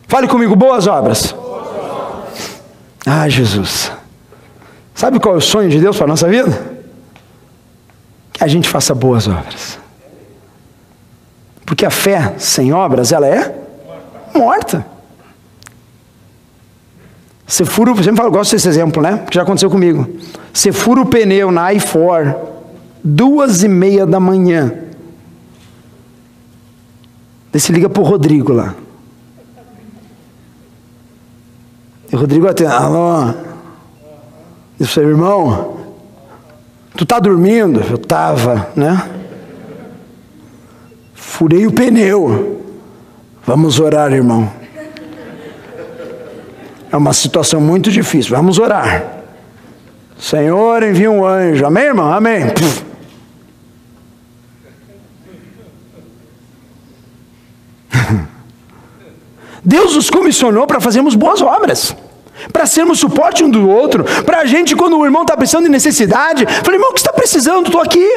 [0.08, 1.36] Fale comigo, boas obras.
[3.06, 3.97] Ah, Jesus.
[4.98, 6.76] Sabe qual é o sonho de Deus para a nossa vida?
[8.38, 9.80] que a gente faça boas obras.
[11.66, 13.56] Porque a fé sem obras, ela é
[14.34, 14.86] morta.
[17.46, 19.26] Você fura, eu sempre falo, gosto desse exemplo, né?
[19.30, 20.08] Que já aconteceu comigo.
[20.54, 22.36] Você fura o pneu na i4,
[23.04, 24.72] duas e meia da manhã.
[27.52, 28.76] Daí você liga pro Rodrigo lá.
[32.12, 33.47] E o Rodrigo atende, alô?
[34.80, 35.78] Diz seu irmão,
[36.98, 37.80] Tu tá dormindo?
[37.92, 39.08] Eu tava, né?
[41.14, 42.64] Furei o pneu.
[43.46, 44.52] Vamos orar, irmão.
[46.92, 48.36] É uma situação muito difícil.
[48.36, 49.22] Vamos orar.
[50.18, 51.64] Senhor, envia um anjo.
[51.68, 52.12] Amém, irmão?
[52.12, 52.50] Amém.
[52.50, 52.84] Puf.
[59.64, 61.96] Deus nos comissionou para fazermos boas obras
[62.52, 65.72] para sermos suporte um do outro, para a gente, quando o irmão está precisando de
[65.72, 67.68] necessidade, falei, irmão, o que está precisando?
[67.68, 68.08] Estou aqui.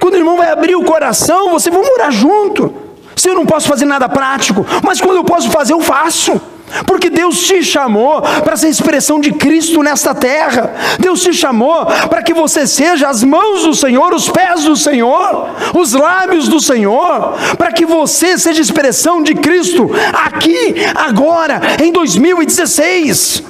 [0.00, 2.74] Quando o irmão vai abrir o coração, você vamos morar junto.
[3.14, 6.40] Se eu não posso fazer nada prático, mas quando eu posso fazer, eu faço.
[6.86, 10.72] Porque Deus te chamou para ser expressão de Cristo nesta terra.
[10.98, 15.50] Deus te chamou para que você seja as mãos do Senhor, os pés do Senhor,
[15.74, 23.42] os lábios do Senhor, para que você seja expressão de Cristo aqui, agora, em 2016.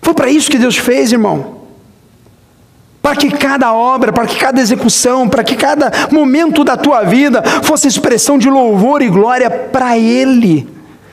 [0.00, 1.53] Foi para isso que Deus fez, irmão.
[3.04, 7.42] Para que cada obra, para que cada execução, para que cada momento da tua vida
[7.62, 10.66] fosse expressão de louvor e glória para Ele.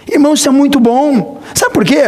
[0.09, 1.41] Irmão, isso é muito bom.
[1.53, 2.03] Sabe por quê?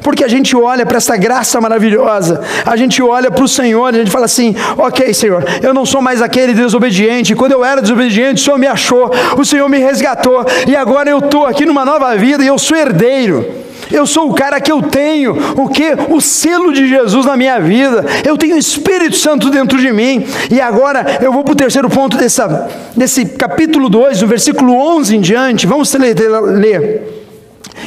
[0.00, 3.98] Porque a gente olha para essa graça maravilhosa, a gente olha para o Senhor a
[3.98, 7.34] gente fala assim: ok, Senhor, eu não sou mais aquele desobediente.
[7.34, 11.18] Quando eu era desobediente, o Senhor me achou, o Senhor me resgatou, e agora eu
[11.18, 13.65] estou aqui numa nova vida e eu sou herdeiro.
[13.90, 15.92] Eu sou o cara que eu tenho o que?
[16.08, 18.04] O selo de Jesus na minha vida.
[18.24, 20.26] Eu tenho o Espírito Santo dentro de mim.
[20.50, 25.16] E agora eu vou para o terceiro ponto dessa, desse capítulo 2, do versículo 11
[25.16, 25.66] em diante.
[25.66, 27.24] Vamos ler.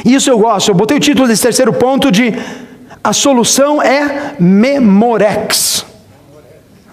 [0.04, 0.70] Isso eu gosto.
[0.70, 2.34] Eu botei o título desse terceiro ponto de
[3.02, 5.84] A solução é Memorex.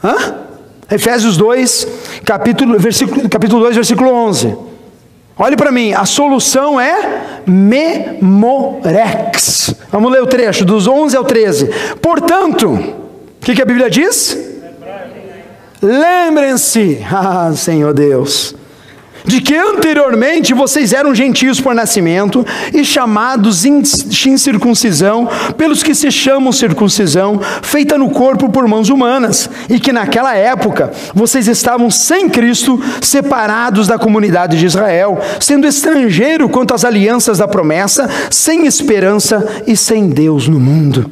[0.04, 0.48] Hã?
[0.89, 1.88] Efésios 2,
[2.24, 4.66] capítulo, versículo, capítulo 2, versículo 11.
[5.39, 8.26] Olhe para mim, a solução é memorex.
[9.91, 11.69] Vamos ler o trecho, dos 11 ao 13.
[12.02, 12.95] Portanto, o
[13.39, 14.36] que, que a Bíblia diz?
[15.80, 18.56] Lembrem-se, ah, Senhor Deus,
[19.28, 26.10] de que anteriormente vocês eram gentios por nascimento e chamados em circuncisão pelos que se
[26.10, 32.30] chamam circuncisão, feita no corpo por mãos humanas, e que naquela época vocês estavam sem
[32.30, 39.63] Cristo, separados da comunidade de Israel, sendo estrangeiro quanto às alianças da promessa, sem esperança
[39.67, 41.12] e sem Deus no mundo.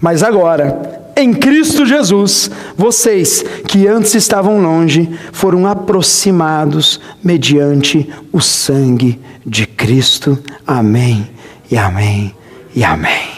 [0.00, 9.20] Mas agora, em Cristo Jesus, vocês que antes estavam longe foram aproximados mediante o sangue
[9.44, 10.38] de Cristo.
[10.66, 11.28] Amém,
[11.70, 12.34] e amém,
[12.74, 13.30] e amém.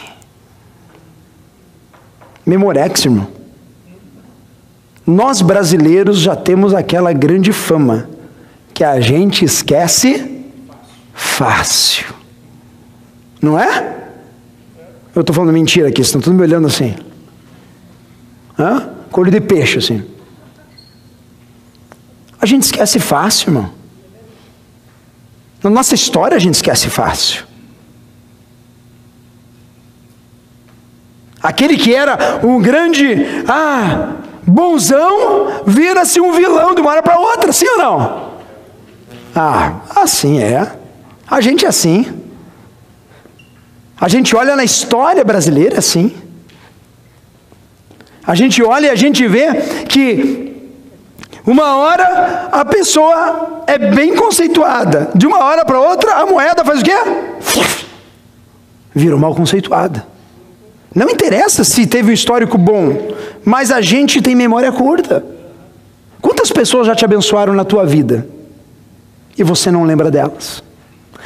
[2.45, 3.27] Memorex, irmão.
[5.05, 8.09] Nós brasileiros já temos aquela grande fama
[8.73, 10.43] que a gente esquece
[11.13, 12.05] fácil.
[13.41, 13.95] Não é?
[15.15, 16.95] Eu estou falando mentira aqui, estão todos me olhando assim.
[18.57, 18.89] Hã?
[19.11, 20.03] Colho de peixe, assim.
[22.41, 23.71] A gente esquece fácil, irmão.
[25.63, 27.43] Na nossa história a gente esquece fácil.
[31.41, 37.51] Aquele que era um grande, ah, bonzão, vira-se um vilão de uma hora para outra,
[37.51, 38.35] sim ou não?
[39.35, 40.71] Ah, assim é.
[41.27, 42.05] A gente é assim.
[43.99, 46.15] A gente olha na história brasileira assim.
[48.25, 49.47] A gente olha e a gente vê
[49.87, 50.53] que
[51.45, 56.81] uma hora a pessoa é bem conceituada, de uma hora para outra a moeda faz
[56.81, 56.95] o quê?
[58.93, 60.07] Virou mal conceituada.
[60.93, 63.11] Não interessa se teve um histórico bom,
[63.43, 65.23] mas a gente tem memória curta.
[66.21, 68.27] Quantas pessoas já te abençoaram na tua vida
[69.37, 70.63] e você não lembra delas?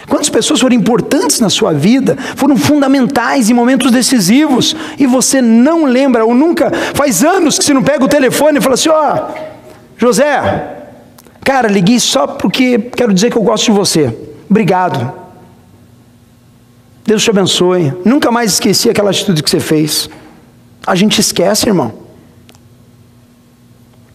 [0.10, 5.86] Quantas pessoas foram importantes na sua vida, foram fundamentais em momentos decisivos e você não
[5.86, 9.16] lembra ou nunca, faz anos que você não pega o telefone e fala assim: ó,
[9.16, 9.40] oh,
[9.98, 10.78] José,
[11.44, 14.18] cara, liguei só porque quero dizer que eu gosto de você.
[14.50, 15.14] Obrigado.
[17.06, 17.94] Deus te abençoe.
[18.04, 20.10] Nunca mais esqueci aquela atitude que você fez.
[20.86, 22.09] A gente esquece, irmão.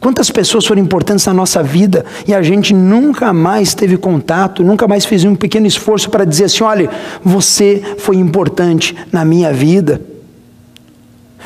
[0.05, 4.86] Quantas pessoas foram importantes na nossa vida e a gente nunca mais teve contato, nunca
[4.86, 6.90] mais fez um pequeno esforço para dizer assim: olha,
[7.24, 10.02] você foi importante na minha vida.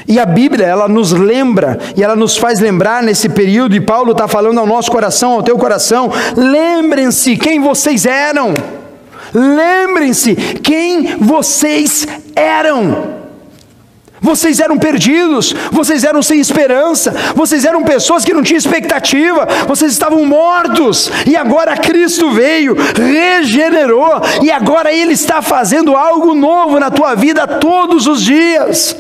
[0.09, 4.11] E a Bíblia, ela nos lembra e ela nos faz lembrar nesse período, e Paulo
[4.11, 8.55] está falando ao nosso coração, ao teu coração: lembrem-se quem vocês eram,
[9.33, 13.18] lembrem-se quem vocês eram.
[14.21, 19.93] Vocês eram perdidos, vocês eram sem esperança, vocês eram pessoas que não tinham expectativa, vocês
[19.93, 26.91] estavam mortos, e agora Cristo veio, regenerou, e agora Ele está fazendo algo novo na
[26.91, 28.97] tua vida todos os dias.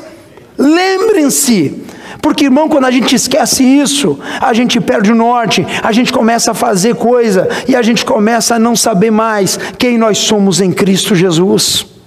[0.56, 1.84] Lembrem-se,
[2.22, 6.52] porque irmão, quando a gente esquece isso, a gente perde o norte, a gente começa
[6.52, 10.70] a fazer coisa, e a gente começa a não saber mais quem nós somos em
[10.70, 11.97] Cristo Jesus.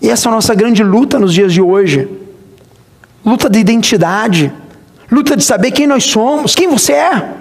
[0.00, 2.08] E essa é a nossa grande luta nos dias de hoje.
[3.24, 4.52] Luta de identidade,
[5.10, 7.34] luta de saber quem nós somos, quem você é.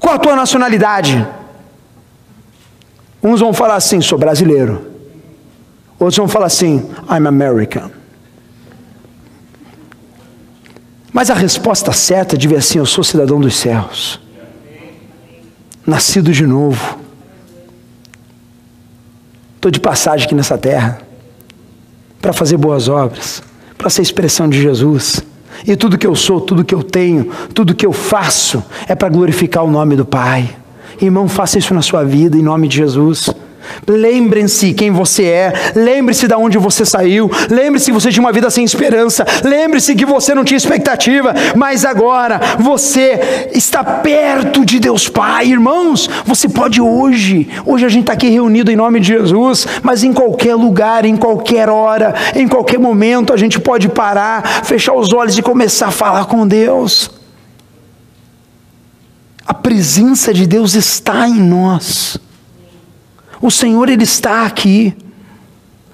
[0.00, 1.24] Qual a tua nacionalidade?
[3.22, 4.84] Uns vão falar assim, sou brasileiro.
[5.96, 7.90] Outros vão falar assim, I'm American.
[11.12, 14.18] Mas a resposta certa devia ser: eu sou cidadão dos céus,
[15.86, 16.98] nascido de novo.
[19.54, 21.11] Estou de passagem aqui nessa terra
[22.22, 23.42] para fazer boas obras,
[23.76, 25.22] para ser expressão de Jesus.
[25.66, 29.08] E tudo que eu sou, tudo que eu tenho, tudo que eu faço é para
[29.08, 30.48] glorificar o nome do Pai.
[31.00, 33.28] Irmão, faça isso na sua vida, em nome de Jesus.
[33.86, 38.50] Lembrem-se quem você é, lembre-se de onde você saiu, lembre-se que você tinha uma vida
[38.50, 45.08] sem esperança, lembre-se que você não tinha expectativa, mas agora você está perto de Deus
[45.08, 46.08] Pai, irmãos.
[46.24, 50.12] Você pode hoje, hoje a gente está aqui reunido em nome de Jesus, mas em
[50.12, 55.36] qualquer lugar, em qualquer hora, em qualquer momento, a gente pode parar, fechar os olhos
[55.36, 57.10] e começar a falar com Deus.
[59.46, 62.18] A presença de Deus está em nós.
[63.42, 64.96] O Senhor, Ele está aqui.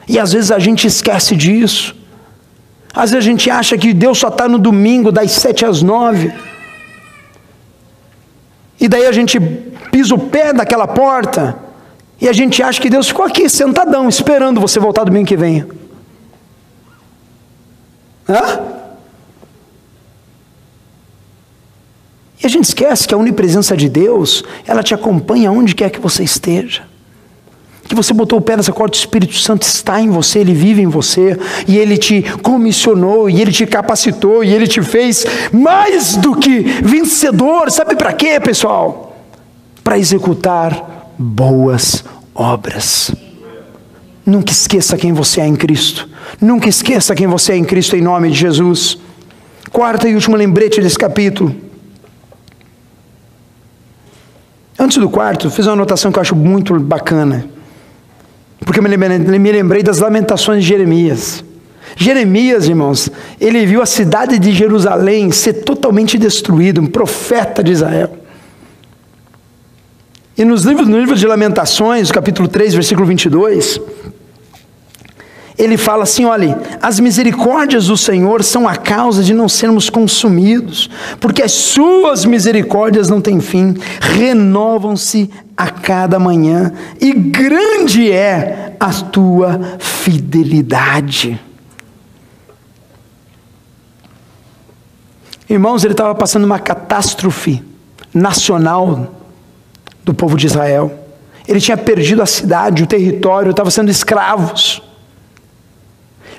[0.07, 1.96] E às vezes a gente esquece disso.
[2.94, 6.30] Às vezes a gente acha que Deus só está no domingo, das sete às nove.
[8.78, 9.40] E daí a gente
[9.90, 11.59] pisa o pé daquela porta.
[12.20, 15.64] E a gente acha que Deus ficou aqui, sentadão, esperando você voltar domingo que vem.
[18.28, 18.61] Hã?
[22.42, 25.99] E a gente esquece que a onipresença de Deus, ela te acompanha onde quer que
[25.99, 26.82] você esteja
[27.89, 30.82] que você botou o pé nessa corda, o Espírito Santo está em você, ele vive
[30.82, 36.14] em você, e ele te comissionou, e ele te capacitou, e ele te fez mais
[36.16, 37.70] do que vencedor.
[37.70, 39.16] Sabe para quê, pessoal?
[39.82, 43.11] Para executar boas obras.
[44.24, 46.07] Nunca esqueça quem você é em Cristo.
[46.39, 48.99] Nunca esqueça quem você é em Cristo, em nome de Jesus.
[49.72, 51.55] Quarta e último lembrete desse capítulo.
[54.78, 57.49] Antes do quarto, fiz uma anotação que eu acho muito bacana.
[58.68, 61.42] Porque me lembrei das lamentações de Jeremias.
[61.96, 63.10] Jeremias, irmãos,
[63.40, 68.14] ele viu a cidade de Jerusalém ser totalmente destruída, um profeta de Israel.
[70.36, 73.80] E nos livros, no livro de Lamentações, capítulo 3, versículo 22,
[75.59, 80.88] ele fala assim: olha, as misericórdias do Senhor são a causa de não sermos consumidos,
[81.18, 88.92] porque as suas misericórdias não têm fim, renovam-se a cada manhã, e grande é a
[88.92, 91.40] tua fidelidade.
[95.50, 97.64] Irmãos, ele estava passando uma catástrofe
[98.14, 99.14] nacional
[100.04, 101.06] do povo de Israel.
[101.48, 104.82] Ele tinha perdido a cidade, o território, estava sendo escravos.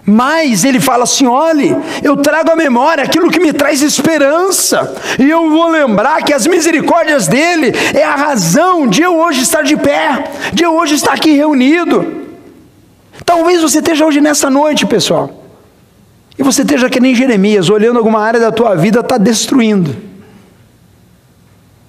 [0.09, 5.29] Mas ele fala assim: olhe, eu trago à memória aquilo que me traz esperança, e
[5.29, 9.77] eu vou lembrar que as misericórdias dele é a razão de eu hoje estar de
[9.77, 12.25] pé, de eu hoje estar aqui reunido.
[13.23, 15.43] Talvez você esteja hoje nessa noite, pessoal,
[16.37, 19.95] e você esteja que nem Jeremias, olhando alguma área da tua vida, está destruindo,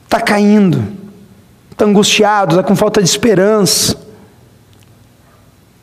[0.04, 0.84] está caindo,
[1.70, 3.98] está angustiado, está com falta de esperança.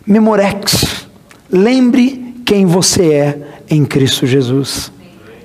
[0.06, 1.08] Memorex
[1.50, 3.38] Lembre quem você é
[3.70, 4.90] em Cristo Jesus.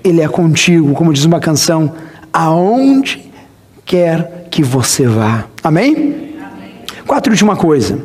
[0.05, 1.93] Ele é contigo, como diz uma canção,
[2.33, 3.29] aonde
[3.85, 5.47] quer que você vá.
[5.65, 5.97] Amém?
[5.97, 6.75] Amém.
[7.05, 7.99] Quatro última coisa.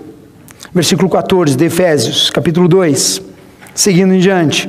[0.73, 3.21] Versículo 14 de Efésios, capítulo 2.
[3.75, 4.67] Seguindo em diante.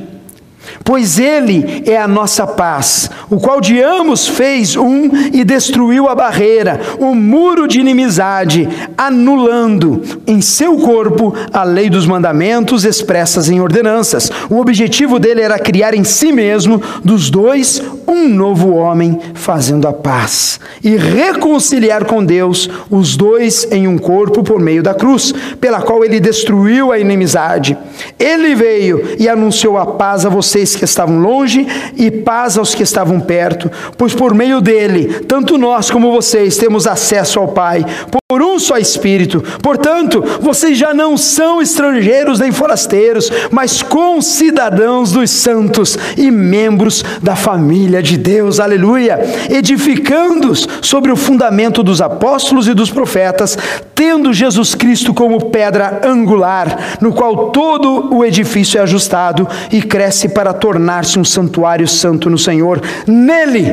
[0.83, 6.15] Pois ele é a nossa paz, o qual de ambos fez um e destruiu a
[6.15, 8.67] barreira, o muro de inimizade,
[8.97, 14.31] anulando em seu corpo a lei dos mandamentos expressas em ordenanças.
[14.49, 19.93] O objetivo dele era criar em si mesmo, dos dois, um novo homem, fazendo a
[19.93, 25.81] paz e reconciliar com Deus os dois em um corpo por meio da cruz, pela
[25.81, 27.77] qual ele destruiu a inimizade.
[28.17, 32.75] Ele veio e anunciou a paz a vocês vocês que estavam longe e paz aos
[32.75, 37.85] que estavam perto, pois por meio dele, tanto nós como vocês temos acesso ao Pai,
[38.31, 39.43] por um só Espírito.
[39.59, 47.35] Portanto, vocês já não são estrangeiros nem forasteiros, mas concidadãos dos santos e membros da
[47.35, 48.59] família de Deus.
[48.59, 49.19] Aleluia!
[49.49, 53.57] Edificando-os sobre o fundamento dos apóstolos e dos profetas,
[53.95, 60.29] tendo Jesus Cristo como pedra angular, no qual todo o edifício é ajustado e cresce
[60.29, 62.81] para tornar-se um santuário santo no Senhor.
[63.07, 63.71] Nele,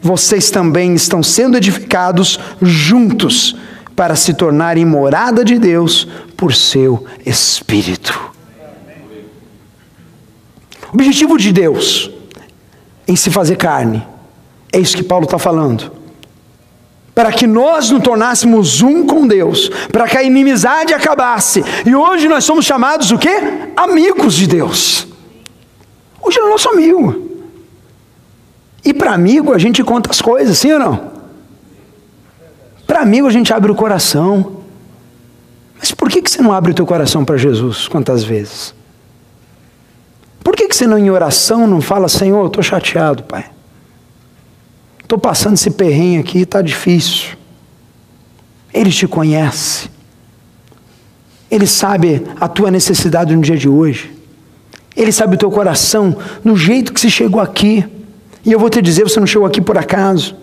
[0.00, 3.56] vocês também estão sendo edificados juntos
[3.96, 6.06] para se tornarem morada de Deus
[6.36, 8.32] por seu Espírito.
[10.92, 12.10] O objetivo de Deus
[13.06, 14.06] em se fazer carne,
[14.72, 15.92] é isso que Paulo está falando.
[17.14, 21.64] Para que nós nos tornássemos um com Deus, para que a inimizade acabasse.
[21.86, 23.36] E hoje nós somos chamados o quê?
[23.76, 25.13] Amigos de Deus.
[26.24, 27.30] Hoje ele é nosso amigo.
[28.82, 31.12] E para amigo a gente conta as coisas, sim ou não?
[32.86, 34.62] Para amigo a gente abre o coração.
[35.78, 38.74] Mas por que, que você não abre o teu coração para Jesus quantas vezes?
[40.42, 43.50] Por que, que você não em oração não fala, Senhor, estou chateado, Pai.
[45.02, 47.36] Estou passando esse perrenho aqui, está difícil.
[48.72, 49.90] Ele te conhece.
[51.50, 54.13] Ele sabe a tua necessidade no dia de hoje.
[54.96, 57.84] Ele sabe o teu coração, no jeito que você chegou aqui.
[58.44, 60.36] E eu vou te dizer, você não chegou aqui por acaso.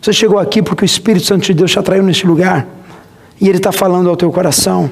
[0.00, 2.66] Você chegou aqui porque o Espírito Santo de Deus te atraiu neste lugar.
[3.40, 4.90] E Ele está falando ao teu coração.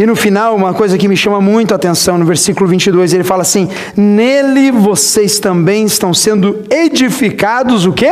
[0.00, 3.22] E no final, uma coisa que me chama muito a atenção, no versículo 22, ele
[3.22, 8.10] fala assim: Nele vocês também estão sendo edificados, o quê?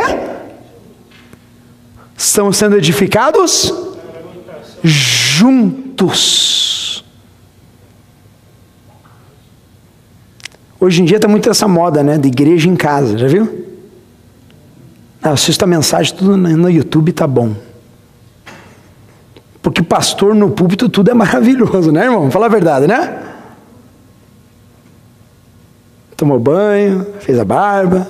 [2.15, 3.73] Estão sendo edificados
[4.83, 6.88] juntos.
[10.79, 12.17] Hoje em dia está muito essa moda, né?
[12.17, 13.65] De igreja em casa, já viu?
[15.21, 17.53] Ah, assista a mensagem tudo no YouTube, tá bom.
[19.61, 22.31] Porque pastor no púlpito tudo é maravilhoso, né, irmão?
[22.31, 23.23] Fala a verdade, né?
[26.15, 28.07] Tomou banho, fez a barba.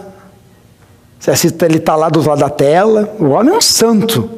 [1.19, 3.15] Você assiste, ele está lá do lado da tela.
[3.19, 4.29] O homem é um santo.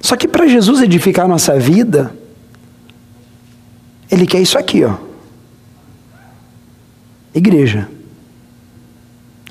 [0.00, 2.12] Só que para Jesus edificar a nossa vida,
[4.10, 4.96] Ele quer isso aqui, ó.
[7.34, 7.88] Igreja.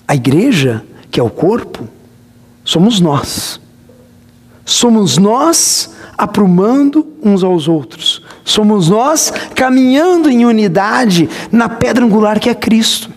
[0.08, 1.88] A igreja, que é o corpo,
[2.64, 3.60] somos nós.
[4.66, 8.22] Somos nós aprumando uns aos outros.
[8.44, 13.10] Somos nós caminhando em unidade na pedra angular que é Cristo.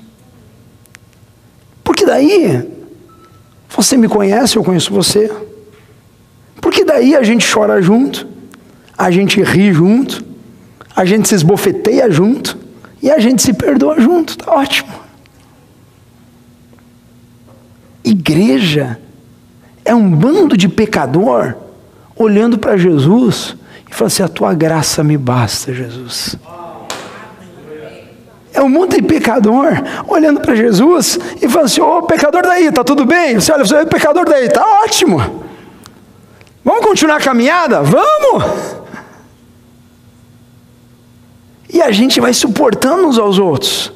[1.83, 2.69] Porque daí
[3.69, 5.31] você me conhece, eu conheço você.
[6.61, 8.27] Porque daí a gente chora junto,
[8.97, 10.25] a gente ri junto,
[10.95, 12.57] a gente se esbofeteia junto
[13.03, 14.37] e a gente se perdoa junto.
[14.37, 14.93] Tá ótimo.
[18.05, 18.99] Igreja
[19.85, 21.55] é um bando de pecador
[22.17, 23.57] olhando para Jesus
[23.91, 26.37] e fala assim: A tua graça me basta, Jesus.
[28.55, 29.69] É um monte de pecador
[30.07, 33.37] olhando para Jesus e falando assim: Ô pecador daí, tá tudo bem?
[33.37, 35.43] Você olha, você é pecador daí, tá ótimo.
[36.65, 37.83] Vamos continuar a caminhada?
[37.83, 38.82] Vamos!
[41.73, 43.93] E a gente vai suportando uns aos outros.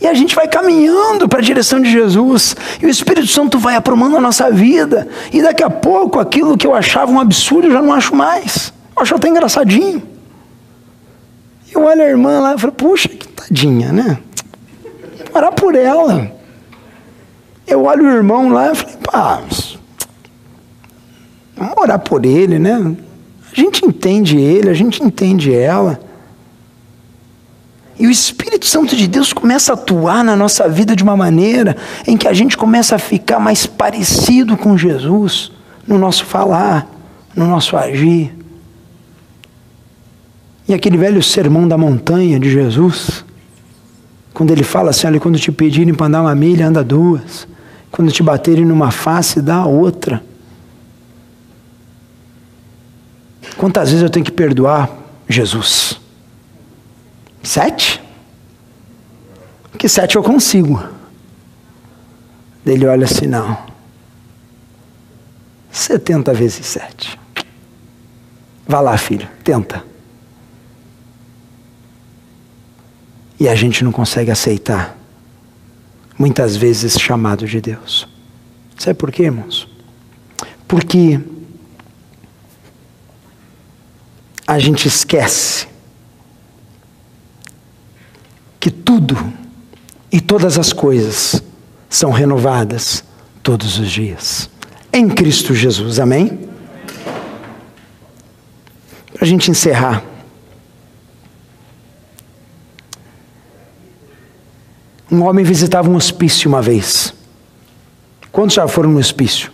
[0.00, 2.54] E a gente vai caminhando para a direção de Jesus.
[2.82, 5.08] E o Espírito Santo vai aprumando a nossa vida.
[5.32, 8.72] E daqui a pouco, aquilo que eu achava um absurdo, eu já não acho mais.
[8.94, 10.02] Eu acho até engraçadinho.
[11.72, 14.18] Eu olho a irmã lá e falo, puxa, que tadinha, né?
[15.32, 16.30] Orar por ela.
[17.66, 19.42] Eu olho o irmão lá e falei, pá,
[21.56, 22.94] vamos orar por ele, né?
[23.50, 25.98] A gente entende ele, a gente entende ela.
[27.98, 31.76] E o Espírito Santo de Deus começa a atuar na nossa vida de uma maneira
[32.06, 35.52] em que a gente começa a ficar mais parecido com Jesus
[35.86, 36.88] no nosso falar,
[37.36, 38.34] no nosso agir.
[40.66, 43.24] E aquele velho sermão da montanha de Jesus,
[44.32, 47.46] quando ele fala assim: olha, quando te pedirem para andar uma milha, anda duas.
[47.92, 50.20] Quando te baterem numa face, dá a outra.
[53.56, 54.90] Quantas vezes eu tenho que perdoar
[55.28, 56.00] Jesus?
[57.44, 58.02] Sete?
[59.78, 60.82] Que sete eu consigo.
[62.64, 63.66] Ele olha assim: não.
[65.70, 67.20] Setenta vezes sete.
[68.66, 69.84] Vá lá, filho, tenta.
[73.38, 74.96] E a gente não consegue aceitar,
[76.18, 78.08] muitas vezes, esse chamado de Deus.
[78.78, 79.68] Sabe por quê, irmãos?
[80.66, 81.20] Porque
[84.46, 85.73] a gente esquece
[88.64, 89.14] que tudo
[90.10, 91.42] e todas as coisas
[91.86, 93.04] são renovadas
[93.42, 94.48] todos os dias.
[94.90, 96.48] Em Cristo Jesus, amém?
[99.12, 100.02] Para a gente encerrar.
[105.12, 107.12] Um homem visitava um hospício uma vez.
[108.32, 109.52] Quantos já foram no hospício?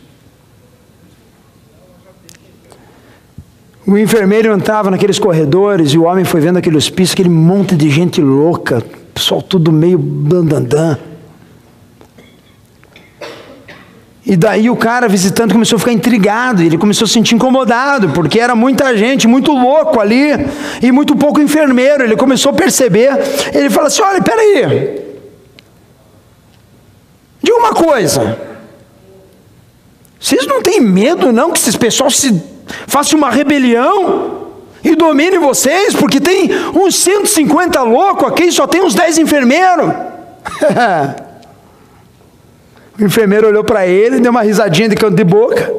[3.85, 7.91] O enfermeiro entrava naqueles corredores e o homem foi vendo aquele hospício, aquele monte de
[7.91, 8.85] gente louca,
[9.21, 10.97] pessoal tudo meio bandandã.
[14.25, 18.11] E daí o cara visitando começou a ficar intrigado, ele começou a se sentir incomodado,
[18.11, 20.31] porque era muita gente, muito louco ali,
[20.83, 22.03] e muito pouco enfermeiro.
[22.03, 23.11] Ele começou a perceber,
[23.53, 25.11] ele fala assim: olha, peraí,
[27.43, 28.39] Diga uma coisa.
[30.19, 32.43] Vocês não têm medo, não, que esses pessoal se
[32.87, 34.40] faça uma rebelião
[34.83, 35.95] e domine vocês?
[35.95, 39.87] Porque tem uns 150 loucos aqui só tem uns 10 enfermeiros.
[42.99, 45.71] o enfermeiro olhou para ele, deu uma risadinha de canto de boca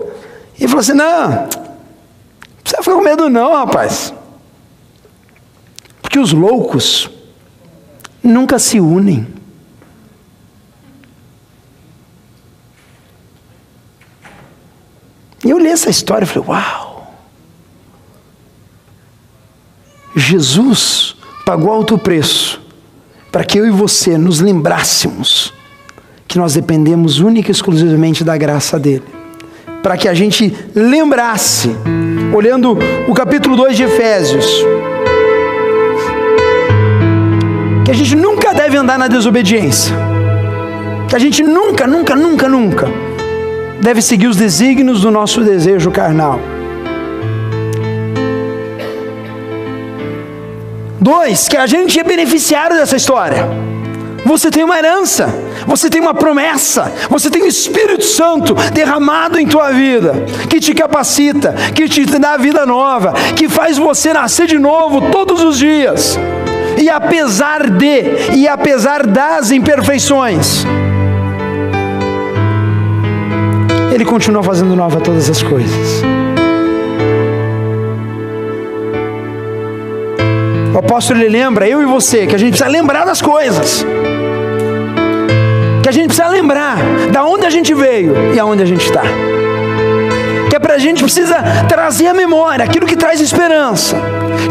[0.60, 1.48] e falou assim: Não, não
[2.64, 4.14] precisa ficar com medo, não, rapaz.
[6.02, 7.10] Porque os loucos
[8.24, 9.28] nunca se unem.
[15.44, 16.91] E eu li essa história e falei: Uau!
[20.16, 22.62] Jesus pagou alto preço
[23.32, 25.54] para que eu e você nos lembrássemos
[26.28, 29.04] que nós dependemos única e exclusivamente da graça dele.
[29.82, 31.76] Para que a gente lembrasse,
[32.34, 34.46] olhando o capítulo 2 de Efésios,
[37.84, 39.96] que a gente nunca deve andar na desobediência.
[41.10, 42.88] Que a gente nunca, nunca, nunca, nunca
[43.82, 46.40] deve seguir os desígnios do nosso desejo carnal.
[51.02, 53.44] Dois, que a gente é beneficiário dessa história.
[54.24, 55.34] Você tem uma herança,
[55.66, 60.14] você tem uma promessa, você tem o Espírito Santo derramado em tua vida,
[60.48, 65.42] que te capacita, que te dá vida nova, que faz você nascer de novo todos
[65.42, 66.20] os dias.
[66.78, 70.64] E apesar de, e apesar das imperfeições,
[73.92, 76.21] Ele continua fazendo nova todas as coisas.
[80.92, 83.86] Apóstolo ele lembra, eu e você, que a gente precisa lembrar das coisas.
[85.82, 86.76] Que a gente precisa lembrar
[87.14, 89.04] da onde a gente veio e aonde a gente está.
[90.50, 91.38] Que é para a gente precisa
[91.70, 93.96] trazer a memória, aquilo que traz esperança.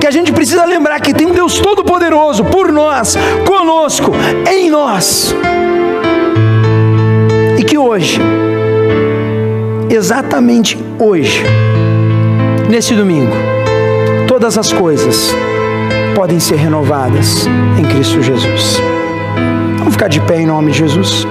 [0.00, 4.10] Que a gente precisa lembrar que tem um Deus Todo-Poderoso por nós, conosco,
[4.50, 5.34] em nós.
[7.58, 8.18] E que hoje
[9.90, 11.44] exatamente hoje,
[12.66, 13.36] nesse domingo,
[14.26, 15.34] todas as coisas
[16.14, 17.46] podem ser renovadas
[17.78, 18.78] em Cristo Jesus.
[19.78, 21.26] Vamos ficar de pé em nome de Jesus.